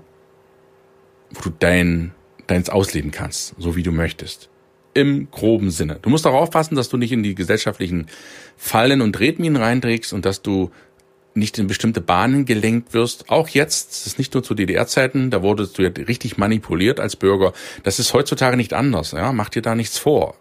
wo 1.30 1.40
du 1.40 1.50
dein, 1.58 2.12
deins 2.46 2.70
ausleben 2.70 3.10
kannst, 3.10 3.54
so 3.58 3.76
wie 3.76 3.82
du 3.82 3.92
möchtest. 3.92 4.48
Im 4.94 5.30
groben 5.30 5.70
Sinne. 5.70 5.98
Du 6.00 6.08
musst 6.08 6.26
auch 6.26 6.34
aufpassen, 6.34 6.74
dass 6.74 6.88
du 6.88 6.96
nicht 6.96 7.12
in 7.12 7.22
die 7.22 7.34
gesellschaftlichen 7.34 8.06
Fallen 8.56 9.02
und 9.02 9.12
Tretminen 9.12 9.60
reinträgst 9.60 10.12
und 10.12 10.24
dass 10.24 10.40
du 10.42 10.70
nicht 11.36 11.58
in 11.58 11.66
bestimmte 11.66 12.00
Bahnen 12.00 12.44
gelenkt 12.44 12.94
wirst. 12.94 13.28
Auch 13.30 13.48
jetzt, 13.48 13.90
das 13.90 14.06
ist 14.06 14.18
nicht 14.18 14.34
nur 14.34 14.42
zu 14.42 14.54
DDR-Zeiten, 14.54 15.30
da 15.30 15.42
wurdest 15.42 15.78
du 15.78 15.82
ja 15.82 15.90
richtig 15.90 16.38
manipuliert 16.38 17.00
als 17.00 17.16
Bürger. 17.16 17.52
Das 17.82 17.98
ist 17.98 18.14
heutzutage 18.14 18.56
nicht 18.56 18.72
anders. 18.72 19.12
Ja? 19.12 19.32
Mach 19.32 19.48
dir 19.48 19.62
da 19.62 19.74
nichts 19.74 19.98
vor. 19.98 20.36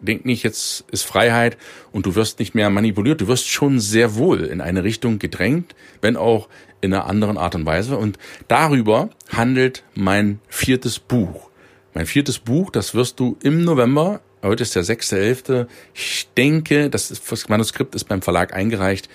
Denk 0.00 0.24
nicht, 0.24 0.42
jetzt 0.42 0.84
ist 0.90 1.02
Freiheit 1.02 1.58
und 1.92 2.06
du 2.06 2.14
wirst 2.14 2.38
nicht 2.38 2.54
mehr 2.54 2.70
manipuliert. 2.70 3.20
Du 3.20 3.28
wirst 3.28 3.48
schon 3.48 3.80
sehr 3.80 4.14
wohl 4.14 4.40
in 4.40 4.62
eine 4.62 4.82
Richtung 4.82 5.18
gedrängt, 5.18 5.74
wenn 6.00 6.16
auch 6.16 6.48
in 6.80 6.94
einer 6.94 7.06
anderen 7.06 7.36
Art 7.36 7.54
und 7.54 7.66
Weise. 7.66 7.98
Und 7.98 8.18
darüber 8.48 9.10
handelt 9.30 9.84
mein 9.94 10.40
viertes 10.48 10.98
Buch. 10.98 11.50
Mein 11.92 12.06
viertes 12.06 12.38
Buch, 12.38 12.70
das 12.70 12.94
wirst 12.94 13.20
du 13.20 13.36
im 13.42 13.64
November, 13.64 14.20
heute 14.42 14.62
ist 14.62 14.76
der 14.76 14.84
6.11., 14.84 15.66
ich 15.92 16.28
denke, 16.36 16.88
das, 16.88 17.08
das 17.08 17.48
Manuskript 17.48 17.94
ist 17.94 18.04
beim 18.04 18.22
Verlag 18.22 18.54
eingereicht, 18.54 19.08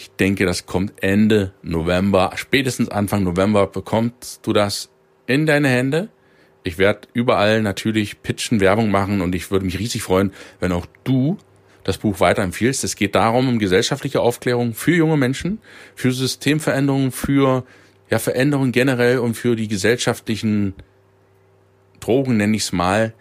ich 0.00 0.10
denke, 0.12 0.46
das 0.46 0.64
kommt 0.64 1.02
Ende 1.02 1.52
November, 1.62 2.30
spätestens 2.36 2.88
Anfang 2.88 3.24
November 3.24 3.66
bekommst 3.66 4.46
du 4.46 4.52
das 4.52 4.90
in 5.26 5.44
deine 5.44 5.68
Hände. 5.68 6.08
Ich 6.62 6.78
werde 6.78 7.08
überall 7.14 7.62
natürlich 7.62 8.22
pitchen, 8.22 8.60
Werbung 8.60 8.92
machen 8.92 9.20
und 9.22 9.34
ich 9.34 9.50
würde 9.50 9.64
mich 9.64 9.78
riesig 9.78 10.04
freuen, 10.04 10.32
wenn 10.60 10.70
auch 10.70 10.86
du 11.02 11.36
das 11.82 11.98
Buch 11.98 12.20
weiterempfiehlst. 12.20 12.84
Es 12.84 12.94
geht 12.94 13.16
darum, 13.16 13.48
um 13.48 13.58
gesellschaftliche 13.58 14.20
Aufklärung 14.20 14.72
für 14.72 14.94
junge 14.94 15.16
Menschen, 15.16 15.60
für 15.96 16.12
Systemveränderungen, 16.12 17.10
für 17.10 17.64
ja, 18.08 18.20
Veränderungen 18.20 18.70
generell 18.70 19.18
und 19.18 19.34
für 19.34 19.56
die 19.56 19.66
gesellschaftlichen 19.66 20.74
Drogen, 21.98 22.36
nenne 22.36 22.56
ich 22.56 22.62
es 22.62 22.72
mal, 22.72 23.14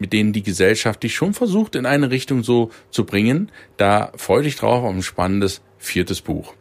mit 0.00 0.12
denen 0.12 0.32
die 0.32 0.42
Gesellschaft 0.42 1.04
dich 1.04 1.14
schon 1.14 1.34
versucht, 1.34 1.76
in 1.76 1.86
eine 1.86 2.10
Richtung 2.10 2.42
so 2.42 2.70
zu 2.90 3.06
bringen. 3.06 3.52
Da 3.76 4.10
freue 4.16 4.42
dich 4.42 4.56
drauf 4.56 4.82
auf 4.82 4.92
ein 4.92 5.04
spannendes 5.04 5.62
viertes 5.84 6.20
Buch. 6.20 6.54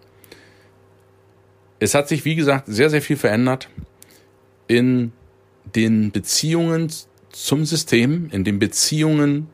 Es 1.80 1.96
hat 1.96 2.08
sich, 2.08 2.26
wie 2.26 2.36
gesagt, 2.36 2.66
sehr, 2.68 2.90
sehr 2.90 3.02
viel 3.02 3.18
verändert 3.18 3.70
in 4.68 5.12
den 5.76 6.12
Beziehungen 6.12 6.92
zum 7.32 7.66
System, 7.66 8.30
in 8.32 8.44
den 8.44 8.60
Beziehungen 8.60 9.50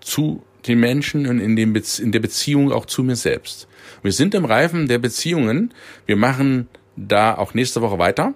zu 0.00 0.42
den 0.66 0.80
Menschen 0.80 1.26
und 1.26 1.40
in, 1.40 1.72
Be 1.72 1.82
in 2.02 2.12
der 2.12 2.20
Beziehung 2.20 2.72
auch 2.72 2.86
zu 2.86 3.02
mir 3.02 3.16
selbst. 3.16 3.68
Wir 4.02 4.12
sind 4.12 4.34
im 4.34 4.44
Reifen 4.44 4.88
der 4.88 4.98
Beziehungen. 4.98 5.72
Wir 6.06 6.16
machen 6.16 6.68
da 6.96 7.36
auch 7.36 7.54
nächste 7.54 7.80
Woche 7.82 7.98
weiter 7.98 8.34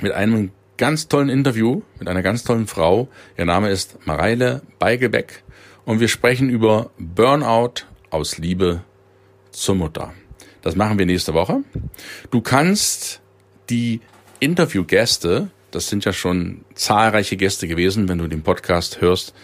mit 0.00 0.12
einem 0.12 0.50
ganz 0.78 1.08
tollen 1.08 1.28
Interview 1.28 1.82
mit 1.98 2.08
einer 2.08 2.22
ganz 2.22 2.44
tollen 2.44 2.66
Frau. 2.66 3.08
Ihr 3.36 3.44
Name 3.44 3.68
ist 3.68 4.06
Mareile 4.06 4.62
Beigelbeck 4.78 5.42
und 5.84 6.00
wir 6.00 6.08
sprechen 6.08 6.48
über 6.48 6.90
Burnout 6.98 7.84
aus 8.10 8.38
Liebe 8.38 8.82
zur 9.60 9.74
Mutter. 9.74 10.12
Das 10.62 10.76
machen 10.76 10.98
wir 10.98 11.06
nächste 11.06 11.34
Woche. 11.34 11.62
Du 12.30 12.40
kannst 12.40 13.20
die 13.70 14.00
Interviewgäste, 14.40 15.50
das 15.70 15.88
sind 15.88 16.04
ja 16.04 16.12
schon 16.12 16.64
zahlreiche 16.74 17.36
Gäste 17.36 17.68
gewesen, 17.68 18.08
wenn 18.08 18.18
du 18.18 18.28
den 18.28 18.42
Podcast 18.42 19.00
hörst, 19.00 19.34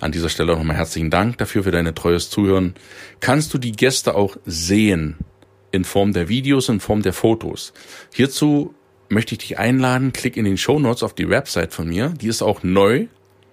an 0.00 0.12
dieser 0.12 0.28
Stelle 0.28 0.56
nochmal 0.56 0.76
herzlichen 0.76 1.10
Dank 1.10 1.38
dafür, 1.38 1.62
für 1.62 1.70
deine 1.70 1.94
treues 1.94 2.28
Zuhören. 2.28 2.74
Kannst 3.20 3.54
du 3.54 3.58
die 3.58 3.72
Gäste 3.72 4.14
auch 4.14 4.36
sehen 4.44 5.16
in 5.70 5.84
Form 5.84 6.12
der 6.12 6.28
Videos, 6.28 6.68
in 6.68 6.80
Form 6.80 7.02
der 7.02 7.12
Fotos? 7.12 7.72
Hierzu 8.12 8.74
möchte 9.08 9.34
ich 9.34 9.38
dich 9.38 9.58
einladen, 9.58 10.12
klick 10.12 10.36
in 10.36 10.44
den 10.44 10.58
Show 10.58 10.78
Notes 10.78 11.02
auf 11.02 11.14
die 11.14 11.28
Website 11.28 11.72
von 11.72 11.88
mir. 11.88 12.08
Die 12.20 12.26
ist 12.26 12.42
auch 12.42 12.62
neu 12.62 13.06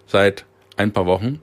seit 0.07 0.45
ein 0.75 0.91
paar 0.91 1.05
Wochen. 1.05 1.39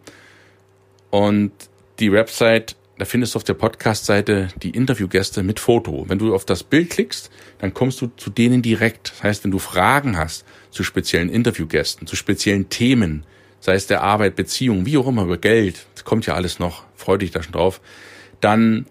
Und 1.11 1.53
die 2.01 2.11
Website, 2.11 2.77
da 2.99 3.05
findest 3.05 3.35
du 3.35 3.39
auf 3.39 3.45
der 3.45 3.55
Podcast-Seite 3.55 4.49
die 4.63 4.71
Interviewgäste 4.71 5.43
mit 5.43 5.61
Foto. 5.61 6.07
Wenn 6.09 6.19
du 6.19 6.35
auf 6.35 6.45
das 6.45 6.63
Bild 6.63 6.91
klickst, 6.91 7.31
dann 7.59 7.75
kommst 7.75 8.01
du 8.01 8.11
zu 8.17 8.31
denen 8.31 8.63
direkt. 8.63 9.13
Das 9.13 9.23
heißt, 9.23 9.45
wenn 9.45 9.51
du 9.51 9.59
Fragen 9.59 10.17
hast 10.17 10.45
zu 10.71 10.83
speziellen 10.83 11.29
Interviewgästen, 11.29 12.07
zu 12.07 12.17
speziellen 12.17 12.69
Themen, 12.71 13.25
sei 13.61 13.75
es 13.75 13.87
der 13.87 14.03
Arbeit, 14.03 14.37
Beziehung, 14.37 14.87
wie 14.87 14.97
auch 14.97 15.07
immer, 15.07 15.25
über 15.25 15.37
Geld, 15.37 15.87
das 15.95 16.05
kommt 16.05 16.27
ja 16.27 16.35
alles 16.35 16.59
noch, 16.59 16.85
freu 16.95 17.19
dich 17.19 17.31
da 17.31 17.43
schon 17.43 17.53
drauf, 17.53 17.81
dann 18.41 18.87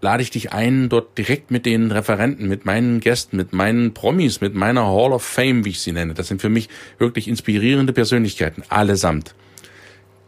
lade 0.00 0.22
ich 0.22 0.30
dich 0.30 0.52
ein, 0.52 0.88
dort 0.88 1.18
direkt 1.18 1.50
mit 1.50 1.66
den 1.66 1.90
Referenten, 1.92 2.48
mit 2.48 2.64
meinen 2.64 3.00
Gästen, 3.00 3.36
mit 3.36 3.52
meinen 3.52 3.92
Promis, 3.92 4.40
mit 4.40 4.54
meiner 4.54 4.86
Hall 4.86 5.12
of 5.12 5.22
Fame, 5.22 5.64
wie 5.66 5.70
ich 5.70 5.80
sie 5.80 5.92
nenne. 5.92 6.14
Das 6.14 6.28
sind 6.28 6.40
für 6.40 6.48
mich 6.48 6.70
wirklich 6.98 7.28
inspirierende 7.28 7.92
Persönlichkeiten, 7.92 8.62
allesamt, 8.70 9.34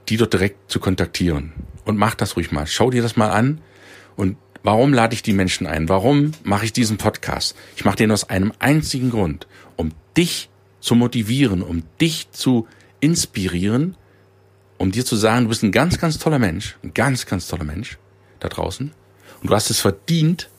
die 0.08 0.16
dort 0.16 0.32
direkt 0.32 0.70
zu 0.70 0.80
kontaktieren. 0.80 1.52
Und 1.84 1.96
mach 1.96 2.14
das 2.14 2.36
ruhig 2.36 2.52
mal. 2.52 2.66
Schau 2.66 2.90
dir 2.90 3.02
das 3.02 3.16
mal 3.16 3.30
an. 3.30 3.60
Und 4.16 4.36
warum 4.62 4.92
lade 4.92 5.14
ich 5.14 5.22
die 5.22 5.32
Menschen 5.32 5.66
ein? 5.66 5.88
Warum 5.88 6.32
mache 6.44 6.64
ich 6.64 6.72
diesen 6.72 6.96
Podcast? 6.96 7.56
Ich 7.76 7.84
mache 7.84 7.96
den 7.96 8.10
aus 8.10 8.28
einem 8.28 8.52
einzigen 8.58 9.10
Grund, 9.10 9.46
um 9.76 9.92
dich 10.16 10.48
zu 10.80 10.94
motivieren, 10.94 11.62
um 11.62 11.82
dich 12.00 12.30
zu 12.30 12.66
inspirieren, 13.00 13.96
um 14.78 14.92
dir 14.92 15.04
zu 15.04 15.16
sagen, 15.16 15.44
du 15.44 15.48
bist 15.48 15.62
ein 15.62 15.72
ganz, 15.72 15.98
ganz 15.98 16.18
toller 16.18 16.38
Mensch, 16.38 16.76
ein 16.82 16.94
ganz, 16.94 17.26
ganz 17.26 17.46
toller 17.46 17.64
Mensch 17.64 17.98
da 18.40 18.48
draußen. 18.48 18.92
Und 19.40 19.50
du 19.50 19.54
hast 19.54 19.70
es 19.70 19.80
verdient, 19.80 20.50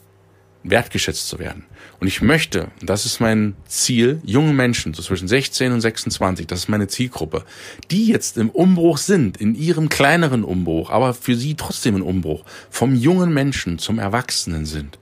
wertgeschätzt 0.63 1.28
zu 1.28 1.39
werden. 1.39 1.65
Und 1.99 2.08
ich 2.08 2.21
möchte, 2.21 2.69
das 2.82 3.06
ist 3.06 3.19
mein 3.19 3.56
Ziel, 3.65 4.21
junge 4.23 4.54
Menschen, 4.54 4.93
so 4.93 5.02
zwischen 5.02 5.28
16 5.28 5.71
und 5.71 5.82
26, 5.82 6.47
das 6.47 6.60
ist 6.60 6.69
meine 6.69 6.88
Zielgruppe, 6.88 7.43
die 7.91 8.08
jetzt 8.08 8.38
im 8.38 8.49
Umbruch 8.49 8.97
sind, 8.97 9.38
in 9.38 9.56
ihrem 9.56 9.89
kleineren 9.89 10.43
Umbruch, 10.43 10.89
aber 10.89 11.13
für 11.13 11.36
sie 11.36 11.56
trotzdem 11.56 11.95
ein 11.95 12.02
Umbruch, 12.02 12.43
vom 12.69 12.95
jungen 12.95 13.34
Menschen 13.34 13.78
zum 13.78 13.99
Erwachsenen 13.99 14.65
sind. 14.65 14.99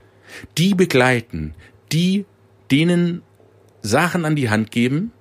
Die 0.58 0.74
begleiten, 0.74 1.54
die 1.92 2.26
denen 2.72 3.22
Sachen 3.82 4.26
an 4.26 4.36
die 4.36 4.50
Hand 4.50 4.72
geben, 4.72 5.12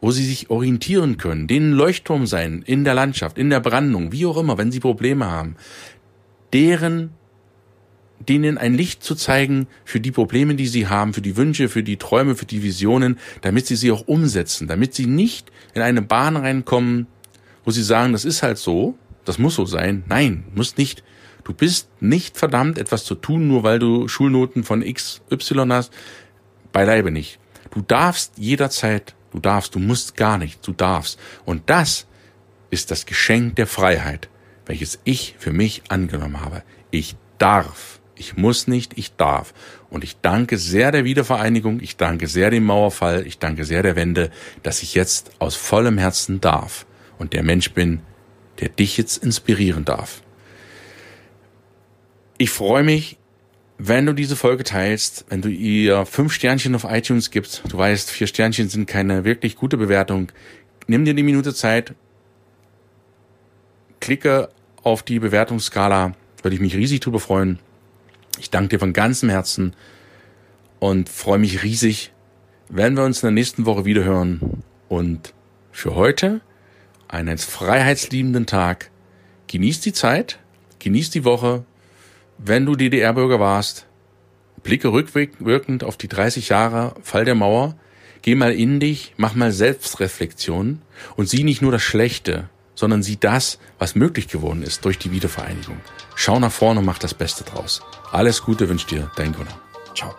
wo 0.00 0.10
sie 0.10 0.24
sich 0.24 0.50
orientieren 0.50 1.16
können, 1.16 1.48
denen 1.48 1.72
Leuchtturm 1.72 2.26
sein 2.26 2.62
in 2.64 2.84
der 2.84 2.94
Landschaft, 2.94 3.36
in 3.36 3.50
der 3.50 3.60
Brandung, 3.60 4.12
wie 4.12 4.26
auch 4.26 4.36
immer, 4.36 4.58
wenn 4.58 4.70
sie 4.70 4.80
Probleme 4.80 5.26
haben, 5.26 5.56
deren 6.52 7.10
denen 8.20 8.58
ein 8.58 8.74
Licht 8.74 9.02
zu 9.02 9.14
zeigen 9.14 9.66
für 9.84 10.00
die 10.00 10.10
Probleme, 10.10 10.54
die 10.54 10.66
sie 10.66 10.88
haben, 10.88 11.14
für 11.14 11.20
die 11.20 11.36
Wünsche, 11.36 11.68
für 11.68 11.82
die 11.82 11.96
Träume, 11.96 12.34
für 12.34 12.46
die 12.46 12.62
Visionen, 12.62 13.18
damit 13.42 13.66
sie 13.66 13.76
sie 13.76 13.92
auch 13.92 14.06
umsetzen, 14.06 14.68
damit 14.68 14.94
sie 14.94 15.06
nicht 15.06 15.50
in 15.74 15.82
eine 15.82 16.02
Bahn 16.02 16.36
reinkommen, 16.36 17.06
wo 17.64 17.70
sie 17.70 17.82
sagen, 17.82 18.12
das 18.12 18.24
ist 18.24 18.42
halt 18.42 18.58
so, 18.58 18.96
das 19.24 19.38
muss 19.38 19.54
so 19.54 19.66
sein. 19.66 20.04
Nein, 20.08 20.44
muss 20.54 20.76
nicht. 20.76 21.04
Du 21.44 21.52
bist 21.52 21.88
nicht 22.00 22.36
verdammt, 22.36 22.78
etwas 22.78 23.04
zu 23.04 23.14
tun, 23.14 23.48
nur 23.48 23.62
weil 23.62 23.78
du 23.78 24.08
Schulnoten 24.08 24.64
von 24.64 24.82
X, 24.82 25.22
Y 25.30 25.72
hast. 25.72 25.92
Beileibe 26.72 27.10
nicht. 27.10 27.38
Du 27.70 27.82
darfst 27.82 28.32
jederzeit, 28.36 29.14
du 29.30 29.38
darfst, 29.38 29.74
du 29.74 29.78
musst 29.78 30.16
gar 30.16 30.38
nicht, 30.38 30.66
du 30.66 30.72
darfst. 30.72 31.18
Und 31.44 31.70
das 31.70 32.06
ist 32.70 32.90
das 32.90 33.06
Geschenk 33.06 33.56
der 33.56 33.66
Freiheit, 33.66 34.28
welches 34.66 34.98
ich 35.04 35.36
für 35.38 35.52
mich 35.52 35.82
angenommen 35.88 36.40
habe. 36.40 36.62
Ich 36.90 37.16
darf. 37.38 37.97
Ich 38.18 38.36
muss 38.36 38.66
nicht, 38.66 38.98
ich 38.98 39.16
darf. 39.16 39.54
Und 39.90 40.04
ich 40.04 40.20
danke 40.20 40.58
sehr 40.58 40.92
der 40.92 41.04
Wiedervereinigung, 41.04 41.80
ich 41.80 41.96
danke 41.96 42.26
sehr 42.26 42.50
dem 42.50 42.64
Mauerfall, 42.64 43.26
ich 43.26 43.38
danke 43.38 43.64
sehr 43.64 43.82
der 43.82 43.96
Wende, 43.96 44.30
dass 44.62 44.82
ich 44.82 44.94
jetzt 44.94 45.30
aus 45.38 45.54
vollem 45.54 45.98
Herzen 45.98 46.40
darf 46.40 46.86
und 47.18 47.32
der 47.32 47.42
Mensch 47.42 47.72
bin, 47.72 48.00
der 48.60 48.68
dich 48.68 48.96
jetzt 48.96 49.22
inspirieren 49.22 49.84
darf. 49.84 50.22
Ich 52.38 52.50
freue 52.50 52.82
mich, 52.84 53.18
wenn 53.78 54.06
du 54.06 54.12
diese 54.12 54.36
Folge 54.36 54.64
teilst, 54.64 55.24
wenn 55.28 55.40
du 55.40 55.48
ihr 55.48 56.04
fünf 56.04 56.32
Sternchen 56.32 56.74
auf 56.74 56.84
iTunes 56.84 57.30
gibst. 57.30 57.62
Du 57.68 57.78
weißt, 57.78 58.10
vier 58.10 58.26
Sternchen 58.26 58.68
sind 58.68 58.86
keine 58.86 59.24
wirklich 59.24 59.56
gute 59.56 59.76
Bewertung. 59.76 60.32
Nimm 60.88 61.04
dir 61.04 61.14
die 61.14 61.22
Minute 61.22 61.54
Zeit, 61.54 61.94
klicke 64.00 64.48
auf 64.82 65.02
die 65.02 65.20
Bewertungsskala, 65.20 66.12
würde 66.42 66.54
ich 66.54 66.60
mich 66.60 66.74
riesig 66.74 67.00
drüber 67.00 67.20
freuen. 67.20 67.60
Ich 68.38 68.50
danke 68.50 68.68
dir 68.68 68.78
von 68.78 68.92
ganzem 68.92 69.28
Herzen 69.28 69.74
und 70.78 71.08
freue 71.08 71.38
mich 71.38 71.62
riesig, 71.62 72.12
wenn 72.68 72.96
wir 72.96 73.04
uns 73.04 73.22
in 73.22 73.26
der 73.28 73.32
nächsten 73.32 73.66
Woche 73.66 73.84
wiederhören. 73.84 74.62
Und 74.88 75.34
für 75.72 75.94
heute 75.94 76.40
einen 77.08 77.38
freiheitsliebenden 77.38 78.46
Tag. 78.46 78.90
Genieß 79.48 79.80
die 79.80 79.92
Zeit, 79.92 80.38
genieß 80.78 81.10
die 81.10 81.24
Woche. 81.24 81.64
Wenn 82.36 82.66
du 82.66 82.76
DDR-Bürger 82.76 83.40
warst, 83.40 83.86
blicke 84.62 84.92
rückwirkend 84.92 85.84
auf 85.84 85.96
die 85.96 86.08
30 86.08 86.50
Jahre 86.50 86.94
Fall 87.02 87.24
der 87.24 87.34
Mauer. 87.34 87.76
Geh 88.22 88.34
mal 88.34 88.52
in 88.52 88.80
dich, 88.80 89.14
mach 89.16 89.34
mal 89.34 89.52
Selbstreflexion 89.52 90.82
und 91.16 91.28
sieh 91.28 91.44
nicht 91.44 91.62
nur 91.62 91.72
das 91.72 91.82
Schlechte, 91.82 92.48
sondern 92.78 93.02
sieh 93.02 93.18
das, 93.18 93.58
was 93.80 93.96
möglich 93.96 94.28
geworden 94.28 94.62
ist 94.62 94.84
durch 94.84 94.98
die 94.98 95.10
Wiedervereinigung. 95.10 95.80
Schau 96.14 96.38
nach 96.38 96.52
vorne 96.52 96.78
und 96.78 96.86
mach 96.86 96.98
das 96.98 97.12
Beste 97.12 97.42
draus. 97.42 97.82
Alles 98.12 98.42
Gute 98.42 98.68
wünscht 98.68 98.92
dir 98.92 99.10
dein 99.16 99.32
Gunnar. 99.32 99.60
Ciao. 99.96 100.14